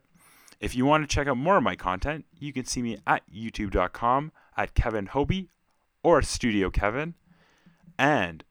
If 0.59 0.75
you 0.75 0.85
want 0.85 1.07
to 1.07 1.13
check 1.13 1.27
out 1.27 1.37
more 1.37 1.57
of 1.57 1.63
my 1.63 1.75
content, 1.75 2.25
you 2.37 2.51
can 2.51 2.65
see 2.65 2.81
me 2.81 2.97
at 3.07 3.23
youtube.com 3.33 4.31
at 4.57 4.73
Kevin 4.73 5.07
Hobe 5.07 5.47
or 6.03 6.21
Studio 6.21 6.69
Kevin. 6.69 7.13
And 7.97 8.43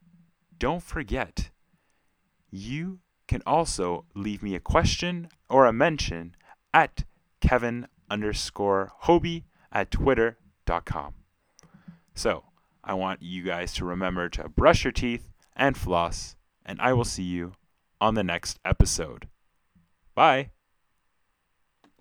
don't 0.59 0.83
forget, 0.83 1.51
you 2.51 3.01
can 3.27 3.43
also 3.47 4.05
leave 4.15 4.43
me 4.43 4.55
a 4.55 4.61
question 4.61 5.29
or 5.51 5.67
a 5.67 5.73
mention 5.73 6.35
at 6.73 7.05
Kevin 7.41 7.87
underscore 8.11 8.93
Hobie 9.05 9.45
at 9.71 9.91
twitter.com. 9.91 11.15
So 12.15 12.45
I 12.83 12.95
want 12.95 13.23
you 13.23 13.43
guys 13.43 13.75
to 13.75 13.85
remember 13.85 14.29
to 14.31 14.49
brush 14.49 14.85
your 14.85 14.93
teeth 14.93 15.29
and 15.59 15.77
floss, 15.77 16.37
and 16.65 16.81
I 16.81 16.93
will 16.93 17.05
see 17.05 17.25
you 17.25 17.53
on 18.01 18.15
the 18.15 18.25
next 18.25 18.59
episode. 18.65 19.29
Bye. 20.15 20.51